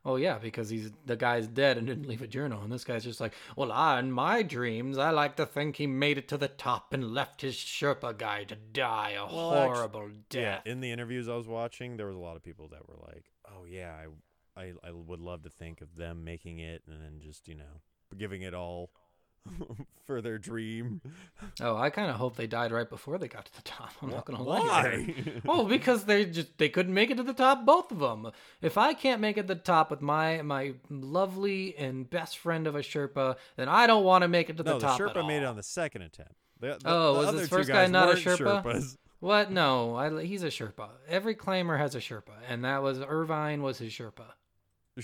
Oh 0.05 0.17
yeah, 0.17 0.37
because 0.37 0.69
he's 0.69 0.91
the 1.05 1.15
guy's 1.15 1.47
dead 1.47 1.77
and 1.77 1.87
didn't 1.87 2.07
leave 2.07 2.21
a 2.21 2.27
journal, 2.27 2.61
and 2.61 2.71
this 2.71 2.83
guy's 2.83 3.05
just 3.05 3.21
like, 3.21 3.33
well, 3.55 3.71
I, 3.71 3.99
in 3.99 4.11
my 4.11 4.43
dreams, 4.43 4.97
I 4.97 5.11
like 5.11 5.37
to 5.37 5.45
think 5.45 5.77
he 5.77 5.87
made 5.87 6.17
it 6.17 6.27
to 6.29 6.37
the 6.37 6.49
top 6.49 6.93
and 6.93 7.13
left 7.13 7.41
his 7.41 7.55
Sherpa 7.55 8.17
guy 8.17 8.43
to 8.45 8.55
die 8.55 9.11
a 9.11 9.25
Well, 9.25 9.49
horrible 9.49 10.09
death. 10.29 10.61
Yeah, 10.65 10.71
in 10.71 10.81
the 10.81 10.91
interviews 10.91 11.29
I 11.29 11.35
was 11.35 11.47
watching, 11.47 11.95
there 11.95 12.07
was 12.07 12.17
a 12.17 12.19
lot 12.19 12.35
of 12.35 12.43
people 12.43 12.67
that 12.69 12.87
were 12.87 12.97
like, 13.07 13.23
"Oh 13.47 13.63
yeah, 13.63 13.95
I, 14.57 14.61
I, 14.61 14.73
I 14.83 14.91
would 14.91 15.21
love 15.21 15.43
to 15.43 15.49
think 15.49 15.79
of 15.79 15.95
them 15.95 16.25
making 16.25 16.59
it, 16.59 16.83
and 16.85 17.01
then 17.01 17.21
just 17.21 17.47
you 17.47 17.55
know, 17.55 17.81
giving 18.17 18.41
it 18.41 18.53
all 18.53 18.91
for 20.05 20.21
their 20.21 20.37
dream." 20.37 21.01
Oh, 21.61 21.75
I 21.75 21.89
kind 21.89 22.09
of 22.09 22.17
hope 22.17 22.35
they 22.35 22.47
died 22.47 22.71
right 22.71 22.89
before 22.89 23.17
they 23.17 23.27
got 23.27 23.45
to 23.45 23.55
the 23.55 23.61
top. 23.61 23.91
I'm 24.01 24.09
not 24.09 24.25
gonna 24.25 24.43
lie. 24.43 24.59
Why? 24.59 25.15
Oh, 25.47 25.65
because 25.65 26.05
they 26.05 26.25
just 26.25 26.57
they 26.57 26.69
couldn't 26.69 26.93
make 26.93 27.09
it 27.11 27.17
to 27.17 27.23
the 27.23 27.33
top, 27.33 27.65
both 27.65 27.91
of 27.91 27.99
them. 27.99 28.31
If 28.61 28.77
I 28.77 28.93
can't 28.93 29.21
make 29.21 29.37
it 29.37 29.47
to 29.47 29.55
the 29.55 29.61
top 29.61 29.91
with 29.91 30.01
my 30.01 30.41
my 30.41 30.73
lovely 30.89 31.75
and 31.77 32.09
best 32.09 32.37
friend 32.37 32.67
of 32.67 32.75
a 32.75 32.79
Sherpa, 32.79 33.37
then 33.55 33.69
I 33.69 33.87
don't 33.87 34.03
want 34.03 34.23
to 34.23 34.27
make 34.27 34.49
it 34.49 34.57
to 34.57 34.63
the 34.63 34.71
no, 34.71 34.79
the 34.79 34.87
top. 34.87 34.99
at 34.99 35.15
Sherpa 35.15 35.27
made 35.27 35.43
it 35.43 35.45
on 35.45 35.55
the 35.55 35.63
second 35.63 36.03
attempt. 36.03 36.33
The, 36.59 36.67
the, 36.67 36.79
Oh, 36.85 37.13
the 37.13 37.19
was 37.19 37.35
this 37.41 37.49
first 37.49 37.69
guy 37.69 37.87
not 37.87 38.09
a 38.09 38.13
Sherpa? 38.13 38.63
Sherpas. 38.63 38.97
What? 39.19 39.51
No, 39.51 39.95
I, 39.95 40.23
he's 40.23 40.43
a 40.43 40.47
Sherpa. 40.47 40.89
Every 41.07 41.33
climber 41.33 41.77
has 41.77 41.95
a 41.95 41.99
Sherpa, 41.99 42.33
and 42.49 42.65
that 42.65 42.83
was 42.83 42.99
Irvine 42.99 43.61
was 43.61 43.77
his 43.77 43.93
Sherpa. 43.93 44.25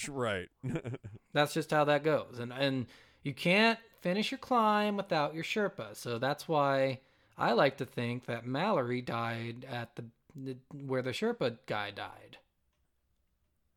Right. 0.08 0.49
That's 1.34 1.54
just 1.54 1.71
how 1.71 1.86
that 1.86 2.04
goes, 2.04 2.38
and 2.39 2.52
and 2.52 2.88
you 3.23 3.34
can't 3.34 3.80
finish 4.01 4.31
your 4.31 4.38
climb 4.38 4.97
without 4.97 5.33
your 5.33 5.43
Sherpa. 5.43 5.95
So 5.95 6.17
that's 6.19 6.47
why 6.47 6.99
I 7.38 7.53
like 7.53 7.77
to 7.77 7.85
think 7.85 8.25
that 8.25 8.45
Mallory 8.45 9.01
died 9.01 9.65
at 9.69 9.95
the, 9.95 10.05
the 10.35 10.57
where 10.85 11.01
the 11.01 11.12
Sherpa 11.12 11.57
guy 11.65 11.91
died. 11.91 12.38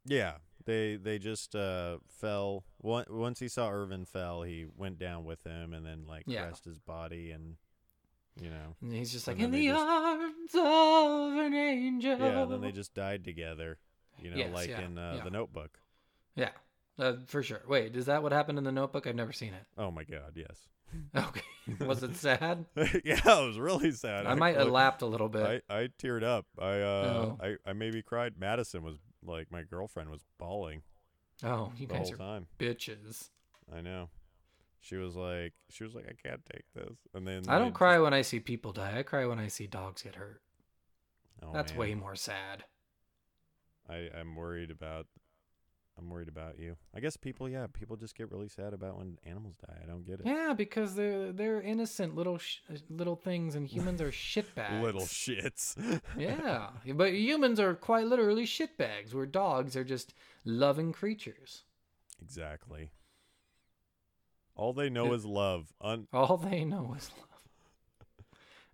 yeah. 0.05 0.35
They 0.65 0.95
they 0.95 1.19
just 1.19 1.57
uh, 1.57 1.99
fell. 2.07 2.63
One, 2.79 3.05
once 3.11 3.41
he 3.41 3.49
saw 3.49 3.69
Irvine 3.69 4.05
fell, 4.05 4.43
he 4.43 4.65
went 4.77 4.97
down 4.97 5.25
with 5.25 5.43
him, 5.45 5.73
and 5.73 5.85
then 5.85 6.05
like 6.07 6.23
Yeah. 6.27 6.53
his 6.65 6.79
body, 6.79 7.33
and 7.33 7.57
you 8.41 8.49
know, 8.49 8.77
And 8.81 8.93
he's 8.95 9.11
just 9.11 9.27
like, 9.27 9.41
in 9.41 9.51
the 9.51 9.67
just- 9.67 9.81
arms 9.85 10.55
of 10.55 11.37
an 11.47 11.53
angel. 11.55 12.17
yeah. 12.17 12.43
And 12.43 12.53
then 12.53 12.61
they 12.61 12.71
just 12.71 12.95
died 12.95 13.25
together. 13.25 13.79
You 14.23 14.31
know, 14.31 14.37
Yes, 14.37 14.55
like 14.55 14.69
yeah, 14.71 14.83
in 14.83 14.99
uh, 14.99 15.15
yeah. 15.17 15.25
the 15.25 15.31
Notebook. 15.31 15.81
Yeah. 16.37 16.51
Uh, 16.99 17.15
for 17.27 17.43
sure. 17.43 17.63
Wait, 17.67 17.97
is 17.97 18.07
that 18.07 18.23
what 18.23 18.33
happened 18.33 18.59
in 18.59 18.65
the 18.65 18.73
Notebook? 18.73 19.07
I've 19.07 19.15
never 19.15 19.33
seen 19.33 19.55
it. 19.55 19.65
Oh 19.79 19.91
my 19.91 20.05
god, 20.05 20.33
yes. 20.35 20.69
Okay. 21.17 21.41
Was 21.87 22.03
it 22.03 22.17
sad? 22.17 22.67
yeah, 22.77 23.21
it 23.25 23.47
was 23.47 23.59
really 23.59 23.93
sad. 23.93 24.27
I 24.27 24.35
might 24.35 24.57
have 24.57 24.69
laughed 24.69 25.01
a 25.01 25.07
little 25.07 25.29
bit. 25.31 25.63
I, 25.71 25.75
I 25.75 25.89
teared 25.99 26.23
up. 26.23 26.45
I 26.59 26.81
uh 26.81 26.83
Oh. 26.83 27.39
I, 27.41 27.57
I 27.65 27.73
maybe 27.73 28.03
cried. 28.03 28.35
Madison 28.39 28.83
was 28.83 28.99
like 29.25 29.51
my 29.51 29.63
girlfriend 29.63 30.11
was 30.11 30.21
bawling 30.39 30.83
oh, 31.45 31.73
you 31.77 31.87
the 31.87 31.95
guys 31.95 32.11
whole 32.11 32.15
are 32.15 32.17
time. 32.19 32.47
bitches. 32.59 33.31
I 33.75 33.81
know. 33.81 34.11
She 34.81 34.97
was 34.97 35.15
like 35.15 35.53
she 35.71 35.85
was 35.85 35.95
like 35.95 36.07
I 36.09 36.29
can't 36.29 36.43
take 36.53 36.65
this. 36.75 36.99
And 37.15 37.27
then 37.27 37.45
I 37.49 37.59
don't 37.59 37.73
cry 37.75 37.99
when 37.99 38.13
I 38.13 38.23
see 38.23 38.41
people 38.41 38.73
die. 38.73 38.99
I 38.99 39.03
cry 39.03 39.25
when 39.27 39.39
I 39.39 39.49
see 39.49 39.67
dogs 39.67 40.03
get 40.03 40.17
hurt. 40.17 40.43
oh, 41.43 41.53
That's 41.55 41.73
man. 41.73 41.79
way 41.79 41.95
more 41.95 42.17
sad. 42.17 42.65
I 43.89 44.09
I'm 44.19 44.35
worried 44.35 44.71
about 44.71 45.07
I'm 45.99 46.09
worried 46.09 46.29
about 46.29 46.59
you. 46.59 46.77
I 46.95 47.01
guess 47.01 47.17
people 47.19 47.49
yeah, 47.49 47.67
people 47.73 47.97
just 47.97 48.15
get 48.17 48.31
really 48.31 48.49
sad 48.49 48.73
about 48.73 48.97
when 48.97 49.19
animals 49.27 49.57
die. 49.67 49.77
I 49.83 49.87
don't 49.87 50.07
get 50.07 50.21
it. 50.21 50.27
Yeah, 50.27 50.55
because 50.57 50.95
they're 50.95 51.33
they're 51.33 51.61
innocent 51.61 52.15
little 52.17 52.39
sh- 52.39 52.59
uh, 52.73 52.77
little 52.89 53.15
things, 53.17 53.55
and 53.55 53.67
humans 53.69 54.01
are 54.01 54.11
shitbags. 54.11 54.81
Little 54.83 55.03
shits. 55.03 55.77
yeah, 56.19 56.71
but 56.95 57.13
humans 57.13 57.61
are 57.61 57.75
quite 57.75 58.07
literally 58.07 58.47
shitbags. 58.47 59.13
Where 59.13 59.27
dogs 59.27 59.77
are 59.77 59.85
just 59.85 60.15
loving 60.45 60.93
creatures. 60.93 61.65
exactly. 62.23 62.91
All 64.55 64.73
they 64.73 64.91
know 64.91 65.13
It- 65.13 65.17
is 65.17 65.25
love. 65.25 65.73
Un- 65.81 66.09
All 66.13 66.37
they 66.37 66.65
know 66.65 66.95
is 66.97 67.11
love. 67.19 67.29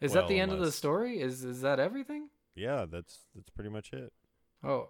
Is 0.00 0.12
that 0.12 0.28
the 0.28 0.38
end 0.38 0.52
of 0.52 0.60
the 0.60 0.70
story? 0.72 1.20
Is 1.20 1.42
is 1.42 1.62
that 1.62 1.80
everything? 1.80 2.28
yeah, 2.54 2.86
that's 2.88 3.26
that's 3.34 3.50
pretty 3.50 3.70
much 3.70 3.92
it. 3.92 4.12
Oh, 4.62 4.88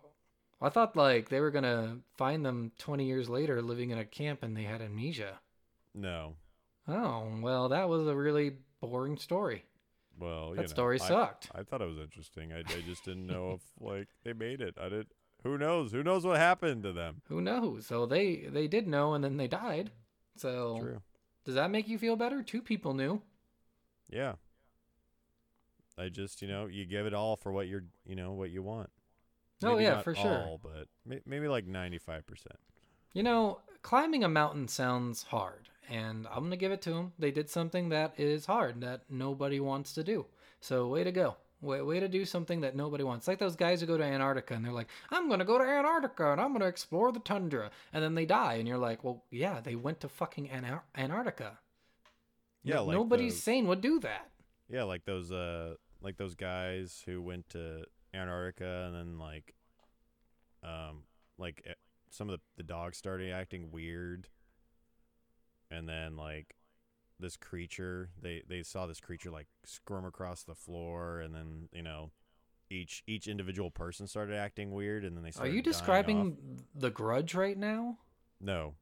I 0.61 0.69
thought 0.71 0.97
like 0.97 1.29
they 1.29 1.41
were 1.41 1.51
gonna 1.51 1.99
find 2.17 2.45
them 2.45 2.73
twenty 2.79 3.05
years 3.07 3.29
later 3.29 3.63
living 3.63 3.91
in 3.91 3.99
a 3.99 4.05
camp 4.05 4.43
and 4.43 4.57
they 4.57 4.65
had 4.65 4.81
amnesia. 4.83 5.39
No. 5.95 6.35
Oh 6.87 7.29
well, 7.41 7.69
that 7.69 7.89
was 7.89 8.07
a 8.07 8.15
really 8.17 8.53
boring 8.81 9.17
story. 9.19 9.65
Well, 10.19 10.51
you 10.51 10.57
That 10.57 10.63
know, 10.63 10.67
story 10.67 11.01
I- 11.01 11.07
sucked. 11.09 11.51
I 11.55 11.63
thought 11.63 11.81
it 11.83 11.89
was 11.89 11.99
interesting. 11.99 12.53
I, 12.53 12.59
I 12.61 12.81
just 12.87 13.05
didn't 13.05 13.27
know 13.27 13.53
if 13.53 13.61
like 13.81 14.09
they 14.25 14.33
made 14.33 14.61
it. 14.61 14.75
I 14.81 14.89
did. 14.89 15.07
Who 15.45 15.57
knows? 15.57 15.93
Who 15.93 16.03
knows 16.03 16.25
what 16.27 16.39
happened 16.39 16.83
to 16.83 16.93
them? 16.93 17.23
Who 17.29 17.41
knows? 17.41 17.87
So 17.87 18.05
they 18.07 18.49
they 18.51 18.67
did 18.67 18.89
know 18.89 19.15
and 19.15 19.23
then 19.23 19.37
they 19.37 19.47
died. 19.47 19.93
So 20.37 20.79
True. 20.81 21.03
does 21.45 21.55
that 21.55 21.71
make 21.71 21.87
you 21.89 21.99
feel 21.99 22.17
better? 22.17 22.43
Two 22.43 22.63
people 22.63 22.95
knew. 22.95 23.23
Yeah. 24.11 24.35
I 25.97 26.09
just, 26.09 26.43
you 26.43 26.49
know, 26.49 26.67
you 26.67 26.85
give 26.87 27.07
it 27.07 27.15
all 27.15 27.37
for 27.37 27.51
what 27.53 27.67
you're, 27.67 27.85
you 28.07 28.15
know, 28.15 28.33
what 28.33 28.51
you 28.51 28.63
want. 28.63 28.91
Oh, 29.63 29.73
Maybe 29.73 29.85
yeah, 29.85 29.95
not 29.95 30.05
for 30.05 30.15
sure. 30.15 30.39
all, 30.39 30.61
but 30.63 30.87
maybe 31.27 31.49
like 31.49 31.67
ninety-five 31.67 32.27
percent. 32.27 32.57
You 33.13 33.23
know, 33.25 33.61
climbing 33.83 34.23
a 34.23 34.29
mountain 34.29 34.69
sounds 34.69 35.25
hard, 35.25 35.69
and 35.91 36.27
I'm 36.29 36.45
gonna 36.45 36.57
give 36.57 36.71
it 36.73 36.83
to 36.83 36.91
them. 36.91 37.13
They 37.19 37.31
did 37.33 37.51
something 37.51 37.89
that 37.89 38.15
is 38.19 38.47
hard 38.47 38.81
that 38.83 39.03
nobody 39.11 39.59
wants 39.61 39.93
to 39.95 40.05
do. 40.05 40.27
So 40.61 40.87
way 40.89 41.03
to 41.05 41.11
go. 41.13 41.37
Way, 41.61 41.83
way 41.83 41.99
to 41.99 42.07
do 42.07 42.25
something 42.25 42.61
that 42.61 42.77
nobody 42.77 43.03
wants. 43.03 43.27
Like 43.27 43.41
those 43.41 43.57
guys 43.57 43.81
who 43.81 43.89
go 43.89 43.97
to 43.99 44.05
Antarctica 44.05 44.55
and 44.55 44.65
they're 44.65 44.71
like, 44.73 44.87
I'm 45.11 45.29
gonna 45.29 45.45
go 45.45 45.59
to 45.59 45.65
Antarctica 45.65 46.31
and 46.31 46.41
I'm 46.41 46.53
gonna 46.53 46.67
explore 46.67 47.11
the 47.11 47.19
tundra, 47.19 47.71
and 47.93 48.01
then 48.05 48.15
they 48.15 48.27
die, 48.27 48.55
and 48.55 48.69
you're 48.69 48.79
like, 48.79 49.03
well, 49.03 49.25
yeah, 49.33 49.61
they 49.61 49.75
went 49.75 49.99
to 50.01 50.09
fucking 50.09 50.51
Anar- 50.51 50.83
Antarctica. 50.97 51.59
Yeah, 52.63 52.77
No- 52.77 52.85
like 52.85 52.95
nobody 52.95 53.31
the- 53.31 53.35
sane 53.37 53.67
would 53.67 53.81
do 53.81 53.99
that. 54.01 54.31
Yeah, 54.69 54.85
like 54.85 55.05
those, 55.05 55.33
uh, 55.33 55.75
like 56.01 56.17
those 56.17 56.35
guys 56.37 57.03
who 57.07 57.21
went 57.23 57.49
to 57.51 57.85
Antarctica 58.15 58.87
and 58.87 58.95
then 58.95 59.19
like, 59.19 59.55
um, 60.63 61.03
like 61.39 61.63
eh, 61.67 61.75
some 62.11 62.29
of 62.29 62.39
the 62.39 62.41
the 62.57 62.63
dogs 62.63 62.97
started 62.97 63.33
acting 63.33 63.71
weird, 63.71 64.29
and 65.71 65.89
then 65.89 66.17
like 66.17 66.55
this 67.21 67.37
creature 67.37 68.11
they 68.21 68.43
they 68.49 68.63
saw 68.63 68.87
this 68.87 69.01
creature 69.01 69.31
like 69.31 69.49
squirm 69.65 70.05
across 70.05 70.45
the 70.45 70.55
floor 70.55 71.21
and 71.21 71.35
then 71.35 71.69
you 71.73 71.83
know 71.83 72.13
each 72.71 73.03
each 73.07 73.27
individual 73.27 73.71
person 73.71 74.07
started 74.07 74.37
acting 74.37 74.71
weird 74.73 75.05
and 75.05 75.17
then 75.17 75.25
they 75.25 75.31
started. 75.31 75.51
Are 75.51 75.53
started 75.53 75.57
you 75.57 75.63
dying 75.63 75.73
describing 75.73 76.37
off. 76.59 76.65
the 76.75 76.91
Grudge 76.91 77.35
right 77.35 77.57
now? 77.59 77.99
no 78.41 78.75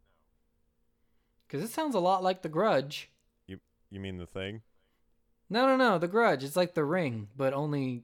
Because 1.47 1.63
it 1.63 1.73
sounds 1.73 1.95
a 1.95 2.01
lot 2.01 2.23
like 2.23 2.43
the 2.43 2.49
Grudge. 2.49 3.11
you 3.47 3.59
you 3.91 4.01
mean 4.01 4.19
the 4.19 4.27
thing 4.27 4.63
No, 5.49 5.67
no, 5.67 5.77
no, 5.77 5.99
the 5.99 6.09
Grudge. 6.09 6.45
It's 6.45 6.57
like 6.57 6.75
the 6.75 6.85
Ring, 6.85 7.29
but 7.37 7.55
only 7.55 8.03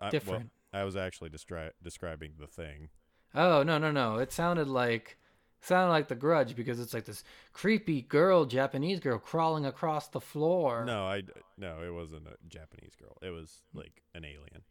I- 0.00 0.04
well, 0.04 0.10
different. 0.10 0.50
I 0.72 0.84
was 0.84 0.96
actually 0.96 1.30
destri- 1.30 1.72
describing 1.82 2.32
the 2.38 2.46
thing 2.46 2.88
Oh 3.34 3.62
no 3.62 3.78
no 3.78 3.90
no! 3.90 4.16
It 4.18 4.32
sounded 4.32 4.68
like 4.68 5.16
sounded 5.60 5.90
like 5.92 6.08
The 6.08 6.14
Grudge 6.14 6.54
because 6.56 6.80
it's 6.80 6.92
like 6.92 7.04
this 7.04 7.22
creepy 7.52 8.02
girl, 8.02 8.44
Japanese 8.46 9.00
girl, 9.00 9.18
crawling 9.18 9.64
across 9.66 10.08
the 10.08 10.20
floor. 10.20 10.84
no 10.84 11.06
I 11.06 11.22
no 11.56 11.82
it 11.82 11.90
wasn't 11.94 12.26
a 12.26 12.36
Japanese 12.48 12.94
girl 12.94 13.16
it 13.22 13.30
was 13.30 13.62
like 13.74 14.02
an 14.14 14.24
alien 14.24 14.62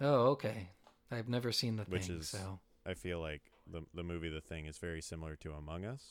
Oh 0.00 0.28
okay. 0.30 0.70
I've 1.10 1.28
never 1.28 1.50
seen 1.52 1.76
the 1.76 1.82
Which 1.84 2.06
thing, 2.06 2.18
is- 2.18 2.28
so 2.28 2.60
I 2.86 2.94
feel 2.94 3.20
like 3.20 3.42
the 3.70 3.82
the 3.94 4.02
movie 4.02 4.28
The 4.30 4.40
Thing 4.40 4.66
is 4.66 4.78
very 4.78 5.00
similar 5.02 5.36
to 5.36 5.52
Among 5.52 5.84
Us. 5.84 6.02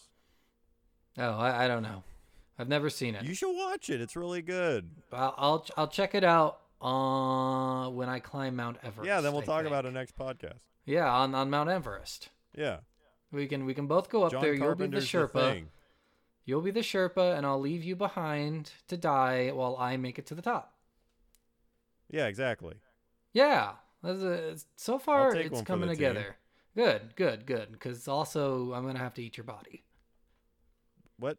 oh 1.18 1.38
I, 1.38 1.66
I 1.66 1.68
don't 1.68 1.84
know. 1.84 2.04
I've 2.58 2.68
never 2.70 2.90
seen 2.90 3.16
it. 3.16 3.24
You 3.24 3.34
should 3.34 3.56
watch 3.56 3.90
it. 3.90 4.02
It's 4.02 4.16
really 4.18 4.42
good. 4.42 4.90
I'll, 5.14 5.34
I'll 5.38 5.66
I'll 5.78 5.88
check 5.88 6.14
it 6.14 6.24
out 6.26 6.60
uh, 6.82 7.90
when 7.90 8.10
I 8.10 8.20
climb 8.20 8.56
Mount 8.56 8.78
Everest. 8.84 9.08
yeah, 9.08 9.22
then 9.22 9.34
we'll 9.34 9.42
I 9.42 9.46
talk 9.46 9.66
about 9.66 9.86
it 9.86 9.92
next 9.94 10.16
podcast. 10.18 10.60
Yeah, 10.86 11.12
on, 11.12 11.36
on 11.36 11.50
Mount 11.50 11.70
Everest. 11.70 12.30
Yeah, 12.56 12.78
We 13.32 13.48
can 13.48 13.66
we 13.66 13.74
can 13.74 13.88
both 13.88 14.10
go 14.10 14.24
up 14.24 14.32
John 14.32 14.42
there. 14.42 14.54
You'll 14.54 14.76
be 14.76 14.88
the 14.88 14.98
Sherpa. 14.98 15.54
Thing. 15.54 15.70
You'll 16.46 16.62
be 16.62 16.72
the 16.72 16.80
Sherpa, 16.80 17.38
and 17.38 17.46
I'll 17.46 17.60
leave 17.60 17.84
you 17.84 17.96
behind 17.96 18.72
to 18.88 18.98
die 18.98 19.52
while 19.54 19.78
I 19.78 19.98
make 19.98 20.18
it 20.18 20.26
to 20.28 20.36
the 20.36 20.42
top. 20.42 20.74
Yeah, 22.10 22.26
exactly. 22.26 22.76
Yeah, 23.34 23.74
a, 24.04 24.58
so 24.76 24.98
far 24.98 25.36
it's 25.36 25.62
coming 25.62 25.90
the 25.90 25.96
team. 25.96 26.08
together. 26.08 26.36
Good, 26.76 27.16
good, 27.16 27.46
good. 27.46 27.72
Because 27.72 28.08
also 28.08 28.74
I'm 28.74 28.86
gonna 28.86 29.00
have 29.00 29.14
to 29.16 29.24
eat 29.24 29.38
your 29.38 29.44
body. 29.44 29.84
What? 31.18 31.38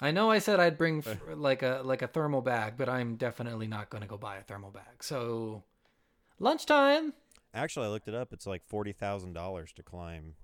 I 0.00 0.10
know 0.10 0.30
I 0.30 0.38
said 0.38 0.60
I'd 0.60 0.78
bring 0.78 0.98
f- 0.98 1.18
like 1.34 1.62
a 1.62 1.82
like 1.84 2.02
a 2.02 2.06
thermal 2.06 2.40
bag, 2.40 2.74
but 2.76 2.88
I'm 2.88 3.16
definitely 3.16 3.66
not 3.66 3.90
gonna 3.90 4.06
go 4.06 4.16
buy 4.16 4.36
a 4.36 4.42
thermal 4.42 4.70
bag. 4.70 5.02
So 5.02 5.62
lunchtime. 6.38 7.14
Actually, 7.54 7.86
I 7.86 7.88
looked 7.90 8.08
it 8.08 8.14
up. 8.14 8.32
It's 8.32 8.46
like 8.46 8.62
forty 8.66 8.92
thousand 8.92 9.32
dollars 9.32 9.72
to 9.72 9.82
climb 9.82 10.34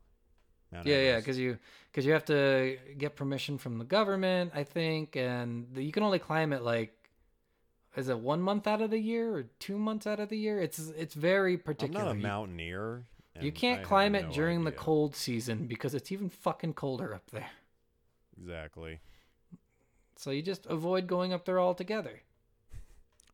Mount 0.74 0.86
Yeah, 0.86 1.00
yeah, 1.00 1.16
because 1.18 1.38
you 1.38 1.58
because 1.90 2.04
you 2.04 2.12
have 2.12 2.24
to 2.26 2.78
get 2.98 3.14
permission 3.14 3.58
from 3.58 3.78
the 3.78 3.84
government, 3.84 4.52
I 4.54 4.64
think, 4.64 5.16
and 5.16 5.66
the, 5.72 5.82
you 5.82 5.92
can 5.92 6.02
only 6.02 6.18
climb 6.18 6.52
it 6.52 6.62
like. 6.62 6.92
Is 7.96 8.08
it 8.08 8.18
one 8.18 8.42
month 8.42 8.66
out 8.66 8.82
of 8.82 8.90
the 8.90 8.98
year 8.98 9.36
or 9.36 9.44
two 9.60 9.78
months 9.78 10.04
out 10.04 10.18
of 10.18 10.28
the 10.28 10.36
year? 10.36 10.60
It's 10.60 10.80
it's 10.96 11.14
very 11.14 11.56
particular. 11.56 12.00
I'm 12.00 12.06
not 12.06 12.16
a 12.16 12.28
mountaineer. 12.28 13.04
You 13.40 13.52
can't 13.52 13.80
I 13.80 13.84
climb 13.84 14.16
it 14.16 14.26
no 14.26 14.32
during 14.32 14.64
the 14.64 14.72
cold 14.72 15.14
season 15.14 15.66
because 15.66 15.94
it's 15.94 16.10
even 16.10 16.28
fucking 16.28 16.74
colder 16.74 17.14
up 17.14 17.30
there. 17.30 17.50
Exactly. 18.40 18.98
So 20.16 20.30
you 20.30 20.42
just 20.42 20.66
avoid 20.66 21.06
going 21.06 21.32
up 21.32 21.44
there 21.44 21.58
altogether. 21.60 22.20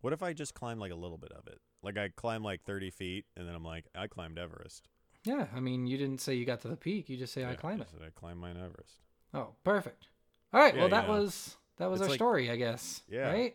What 0.00 0.12
if 0.12 0.22
I 0.22 0.32
just 0.32 0.54
climb 0.54 0.78
like 0.78 0.92
a 0.92 0.96
little 0.96 1.18
bit 1.18 1.32
of 1.32 1.46
it? 1.46 1.58
Like 1.82 1.98
I 1.98 2.08
climb 2.14 2.42
like 2.42 2.62
thirty 2.64 2.90
feet, 2.90 3.26
and 3.36 3.46
then 3.46 3.54
I'm 3.54 3.64
like, 3.64 3.84
I 3.94 4.06
climbed 4.06 4.38
Everest. 4.38 4.88
Yeah, 5.24 5.46
I 5.54 5.60
mean, 5.60 5.86
you 5.86 5.98
didn't 5.98 6.20
say 6.22 6.34
you 6.34 6.46
got 6.46 6.60
to 6.62 6.68
the 6.68 6.76
peak. 6.76 7.10
You 7.10 7.16
just 7.18 7.34
say 7.34 7.44
I 7.44 7.50
Yeah, 7.50 7.56
climb 7.56 7.74
it. 7.80 7.84
just 7.84 7.90
said 7.92 8.00
I 8.06 8.10
climbed 8.18 8.40
Mount 8.40 8.56
Everest. 8.56 8.94
Oh, 9.34 9.48
perfect. 9.64 10.06
All 10.52 10.60
right. 10.60 10.74
Yeah, 10.74 10.80
well, 10.80 10.88
that 10.90 11.06
know. 11.06 11.14
was 11.14 11.56
that 11.76 11.90
was 11.90 12.00
It's 12.00 12.06
our 12.06 12.10
like- 12.10 12.18
story, 12.18 12.50
I 12.50 12.56
guess. 12.56 13.02
Yeah. 13.08 13.30
Right. 13.30 13.54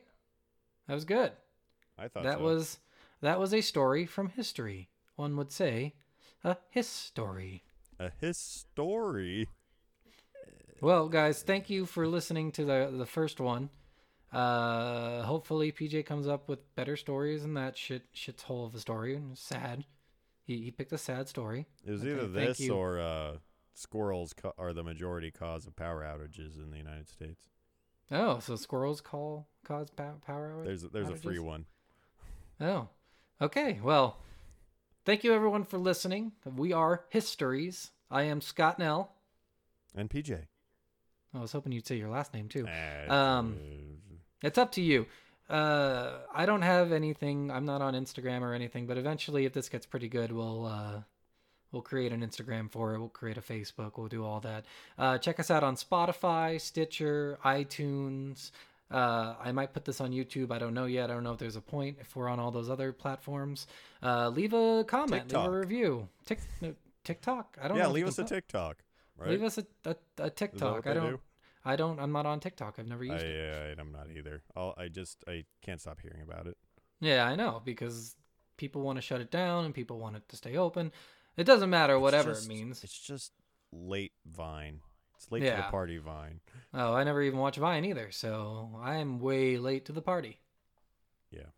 That 0.88 0.94
was 0.94 1.06
good. 1.06 1.32
I 1.98 2.08
thought 2.08 2.24
that 2.24 2.38
so. 2.38 2.44
was 2.44 2.78
that 3.22 3.40
was 3.40 3.54
a 3.54 3.62
story 3.62 4.06
from 4.06 4.30
history. 4.30 4.90
One 5.16 5.36
would 5.38 5.52
say 5.52 5.96
a 6.44 6.58
his 6.70 6.88
story. 6.88 7.64
a 8.00 8.12
his 8.20 8.38
story. 8.38 9.50
Well, 10.86 11.10
guys, 11.10 11.41
thank 11.41 11.71
you 11.71 11.88
for 11.88 12.08
listening 12.08 12.52
to 12.52 12.63
the 12.63 12.93
the 12.95 13.08
first 13.08 13.39
one. 13.39 13.71
Uh, 14.32 15.24
hopefully 15.24 15.71
PJ 15.71 16.06
comes 16.06 16.28
up 16.28 16.48
with 16.48 16.76
better 16.76 16.95
stories 16.95 17.41
than 17.41 17.56
that 17.56 17.76
shit 17.76 18.04
shit's 18.13 18.43
hole 18.43 18.67
of 18.67 18.76
a 18.76 18.80
story. 18.80 19.19
Sad. 19.34 19.86
He 20.43 20.58
he 20.58 20.69
picked 20.69 20.93
a 20.93 21.00
sad 21.00 21.28
story. 21.28 21.65
It 21.84 21.89
was 21.89 22.02
Okay, 22.04 22.12
either 22.12 22.28
this 22.28 22.69
or 22.69 23.00
uh, 23.00 23.38
squirrels 23.74 24.34
co- 24.34 24.54
are 24.60 24.74
the 24.74 24.84
majority 24.84 25.32
cause 25.32 25.65
of 25.65 25.76
power 25.76 26.04
outages 26.04 26.63
in 26.63 26.69
the 26.69 26.78
United 26.78 27.10
States. 27.10 27.50
Oh, 28.12 28.38
so 28.38 28.56
squirrels 28.56 29.02
call 29.02 29.48
cause 29.63 29.89
pow- 29.89 30.19
power 30.24 30.54
outages. 30.56 30.65
There's 30.65 30.84
there's 30.84 31.10
a 31.10 31.15
free 31.15 31.39
one. 31.39 31.65
Oh, 32.62 32.89
okay. 33.41 33.80
Well, 33.82 34.17
thank 35.04 35.24
you 35.24 35.34
everyone 35.34 35.63
for 35.63 35.80
listening. 35.80 36.34
We 36.45 36.74
are 36.74 37.06
Histories. 37.10 37.89
I 38.12 38.26
am 38.26 38.39
Scott 38.39 38.78
Nell. 38.78 39.15
And 39.95 40.12
PJ. 40.12 40.45
I 41.38 41.41
was 41.41 41.52
hoping 41.52 41.71
you'd 41.71 41.86
say 41.88 41.95
your 41.95 42.10
last 42.10 42.34
name 42.34 42.48
too. 42.50 42.67
Ah, 43.10 43.38
Um, 43.39 43.58
It's 44.41 44.58
up 44.58 44.71
to 44.74 44.82
you. 44.82 45.06
Uh, 45.50 46.19
I 46.34 46.45
don't 46.45 46.62
have 46.63 46.91
anything. 46.91 47.52
I'm 47.52 47.65
not 47.65 47.82
on 47.82 47.93
Instagram 47.93 48.41
or 48.41 48.54
anything. 48.54 48.88
But 48.88 48.98
eventually, 48.98 49.45
if 49.45 49.54
this 49.54 49.69
gets 49.69 49.86
pretty 49.86 50.08
good, 50.10 50.32
we'll 50.32 50.65
uh, 50.65 51.02
We'll 51.71 51.82
create 51.82 52.13
an 52.13 52.21
Instagram 52.21 52.71
for 52.71 52.93
it. 52.93 53.00
We'll 53.00 53.10
create 53.10 53.38
a 53.38 53.41
Facebook. 53.41 53.98
We'll 53.98 54.08
do 54.08 54.24
all 54.24 54.39
that. 54.41 54.63
Uh, 54.98 55.17
check 55.17 55.41
us 55.41 55.52
out 55.52 55.62
on 55.62 55.76
Spotify, 55.76 56.62
Stitcher, 56.62 57.38
iTunes. 57.43 58.52
Uh, 58.89 59.36
I 59.43 59.52
might 59.52 59.74
put 59.74 59.84
this 59.84 60.00
on 60.00 60.12
YouTube. 60.12 60.52
I 60.52 60.58
don't 60.60 60.74
know 60.74 60.86
yet. 60.86 61.10
I 61.12 61.13
don't 61.15 61.24
know 61.24 61.34
if 61.34 61.39
there's 61.39 61.58
a 61.58 61.62
point 61.62 61.98
if 62.00 62.15
we're 62.15 62.30
on 62.30 62.39
all 62.39 62.52
those 62.52 62.69
other 62.69 62.93
platforms. 62.93 63.67
Uh, 64.02 64.30
leave 64.30 64.54
a 64.54 64.86
comment, 64.88 65.24
TikTok. 65.24 65.43
leave 65.48 65.54
a 65.54 65.60
review. 65.60 66.08
Tick, 66.26 66.39
no, 66.62 66.76
TikTok. 67.04 67.58
I 67.62 67.67
don't 67.67 67.76
Yeah, 67.78 67.84
know. 67.84 67.91
leave 67.91 68.08
us 68.08 68.19
a 68.19 68.24
TikTok. 68.24 68.78
Right? 69.17 69.30
Leave 69.32 69.43
us 69.43 69.58
a, 69.58 69.65
a, 69.86 69.95
a 70.19 70.30
TikTok. 70.30 70.88
I 70.88 70.93
don't. 70.93 71.12
do? 71.12 71.19
I 71.63 71.75
don't. 71.75 71.99
I'm 71.99 72.12
not 72.12 72.25
on 72.25 72.39
TikTok. 72.39 72.75
I've 72.78 72.88
never 72.88 73.04
I, 73.04 73.08
used 73.08 73.25
it. 73.25 73.78
I, 73.78 73.82
I'm 73.82 73.91
not 73.91 74.08
either. 74.15 74.43
I'll, 74.56 74.73
I 74.78 74.88
just 74.88 75.23
I 75.28 75.45
can't 75.62 75.80
stop 75.82 75.99
hearing 76.01 76.21
about 76.21 76.47
it. 76.47 76.58
Yeah, 76.99 77.25
I 77.25 77.36
know 77.36 77.62
because 77.63 78.15
people 78.58 78.82
want 78.82 78.97
to 78.97 79.01
shut 79.01 79.21
it 79.21 79.32
down 79.32 79.65
and 79.65 79.73
people 79.73 79.99
want 79.99 80.15
it 80.15 80.28
to 80.30 80.36
stay 80.36 80.58
open. 80.58 80.91
It 81.38 81.45
doesn't 81.45 81.69
matter 81.69 81.95
It's 81.95 82.01
whatever 82.01 82.32
just- 82.32 82.45
it 82.45 82.49
means. 82.49 82.84
It's 82.84 82.97
just 82.97 83.32
late 83.71 84.13
Vine. 84.25 84.82
It's 85.15 85.32
late 85.32 85.43
to 85.43 85.56
the 85.56 85.63
party 85.63 85.97
Vine. 85.97 86.41
Oh, 86.73 86.93
I 86.93 87.04
never 87.06 87.21
even 87.21 87.39
watch 87.39 87.56
Vine 87.56 87.86
either, 87.86 88.12
so 88.12 88.69
I 88.82 88.95
am 88.97 89.19
way 89.19 89.58
late 89.58 89.86
to 89.86 89.93
the 89.93 90.01
party. 90.01 90.41
Yeah. 91.32 91.51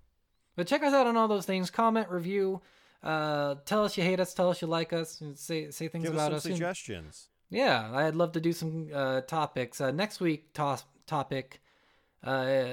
But 0.55 0.67
check 0.67 0.83
us 0.83 0.93
out 0.93 1.07
on 1.07 1.17
all 1.17 1.27
those 1.27 1.45
things. 1.45 1.69
Comment, 1.71 2.07
review, 2.09 2.61
uh, 3.03 3.55
tell 3.65 3.83
us 3.83 3.97
you 3.97 4.03
hate 4.03 4.19
us, 4.19 4.33
tell 4.33 4.49
us 4.49 4.61
you 4.61 4.67
like 4.67 4.93
us, 4.93 5.21
and 5.21 5.37
say 5.37 5.71
say 5.71 5.87
things 5.87 6.05
Give 6.05 6.13
us 6.13 6.17
about 6.17 6.27
some 6.29 6.35
us. 6.37 6.43
suggestions. 6.43 7.29
Yeah, 7.49 7.89
I'd 7.93 8.15
love 8.15 8.33
to 8.33 8.41
do 8.41 8.51
some 8.53 8.89
uh, 8.93 9.21
topics. 9.21 9.79
Uh, 9.79 9.91
next 9.91 10.19
week 10.19 10.53
tos- 10.53 10.83
topic 11.05 11.61
uh, 12.23 12.65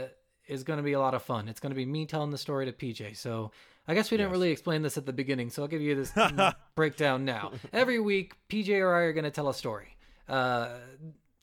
is 0.49 0.65
going 0.65 0.79
to 0.79 0.83
be 0.83 0.93
a 0.95 1.01
lot 1.01 1.15
of 1.15 1.23
fun. 1.23 1.49
It's 1.49 1.61
going 1.61 1.71
to 1.71 1.77
be 1.77 1.87
me 1.87 2.07
telling 2.07 2.31
the 2.31 2.39
story 2.39 2.67
to 2.67 2.73
PJ. 2.73 3.17
So 3.17 3.53
I 3.87 3.95
guess 3.95 4.11
we 4.11 4.17
didn't 4.17 4.31
Yes. 4.31 4.37
really 4.37 4.51
explain 4.51 4.83
this 4.83 4.97
at 4.99 5.07
the 5.07 5.13
beginning, 5.13 5.51
so 5.51 5.63
I'll 5.63 5.69
give 5.69 5.83
you 5.83 5.95
this 5.95 6.13
breakdown 6.75 7.25
now. 7.25 7.53
Every 7.73 8.01
week, 8.01 8.35
PJ 8.49 8.81
or 8.81 8.95
I 8.95 9.01
are 9.03 9.13
going 9.13 9.25
to 9.25 9.31
tell 9.31 9.49
a 9.49 9.55
story. 9.55 9.97
Uh, 10.29 10.71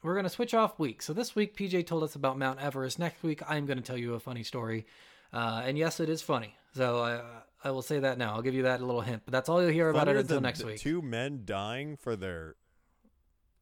we're 0.04 0.14
going 0.16 0.24
to 0.24 0.30
switch 0.30 0.54
off 0.54 0.80
weeks. 0.80 1.06
So 1.06 1.14
this 1.14 1.36
week, 1.36 1.56
PJ 1.56 1.86
told 1.86 2.04
us 2.04 2.16
about 2.16 2.38
Mount 2.38 2.60
Everest. 2.60 2.98
Next 3.00 3.22
week, 3.24 3.42
I'm 3.48 3.66
going 3.68 3.78
to 3.78 3.84
tell 3.84 3.98
you 3.98 4.16
a 4.16 4.20
funny 4.20 4.44
story. 4.44 4.88
Uh, 5.32 5.62
and 5.64 5.78
yes, 5.78 6.00
it 6.00 6.10
is 6.10 6.22
funny. 6.24 6.56
So 6.76 7.00
I, 7.00 7.68
I 7.68 7.72
will 7.72 7.84
say 7.84 8.00
that 8.00 8.18
now. 8.18 8.34
I'll 8.34 8.42
give 8.42 8.56
you 8.56 8.64
that 8.64 8.82
little 8.82 9.02
hint. 9.02 9.22
But 9.26 9.32
that's 9.32 9.48
all 9.48 9.62
you'll 9.62 9.72
hear 9.72 9.90
about 9.90 10.08
it 10.08 10.18
until 10.18 10.42
next 10.42 10.64
week. 10.64 10.80
Two 10.80 11.02
men 11.04 11.44
dying 11.46 11.96
for 11.98 12.16
their, 12.16 12.56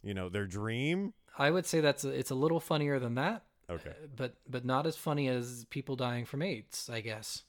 you 0.03 0.13
know, 0.13 0.29
their 0.29 0.45
dream. 0.45 1.13
I 1.37 1.51
would 1.51 1.65
say 1.65 1.79
that's 1.79 2.03
a, 2.03 2.09
it's 2.09 2.31
a 2.31 2.35
little 2.35 2.59
funnier 2.59 2.99
than 2.99 3.15
that. 3.15 3.43
Okay. 3.69 3.91
but 4.15 4.33
but 4.49 4.65
not 4.65 4.87
as 4.87 4.95
funny 4.95 5.27
as 5.27 5.65
people 5.69 5.95
dying 5.95 6.25
from 6.25 6.41
AIDS, 6.41 6.89
I 6.91 7.01
guess. 7.01 7.43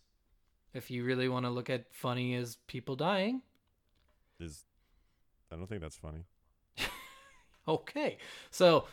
If 0.74 0.90
you 0.90 1.02
really 1.04 1.28
want 1.28 1.46
to 1.46 1.50
look 1.50 1.70
at 1.70 1.86
funny 1.94 2.34
as 2.34 2.56
people 2.66 2.94
dying, 2.94 3.42
Is 4.38 4.64
I 5.50 5.56
don't 5.56 5.66
think 5.66 5.80
that's 5.80 5.96
funny. 5.96 6.24
okay. 7.68 8.18
So 8.50 8.84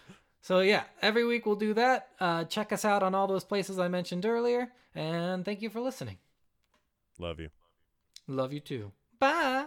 so 0.42 0.62
yeah, 0.62 0.84
every 1.02 1.26
week 1.26 1.46
we'll 1.46 1.56
do 1.58 1.74
that. 1.74 2.10
Uh, 2.20 2.46
check 2.46 2.72
us 2.72 2.86
out 2.86 3.04
on 3.04 3.14
all 3.14 3.28
those 3.28 3.44
places 3.44 3.78
I 3.78 3.90
mentioned 3.90 4.26
earlier, 4.26 4.72
and 4.96 5.44
thank 5.44 5.62
you 5.62 5.70
for 5.70 5.82
listening. 5.82 6.18
Love 7.20 7.40
you. 7.40 7.50
Love 8.28 8.54
you 8.54 8.62
too. 8.62 8.92
Bye. 9.20 9.66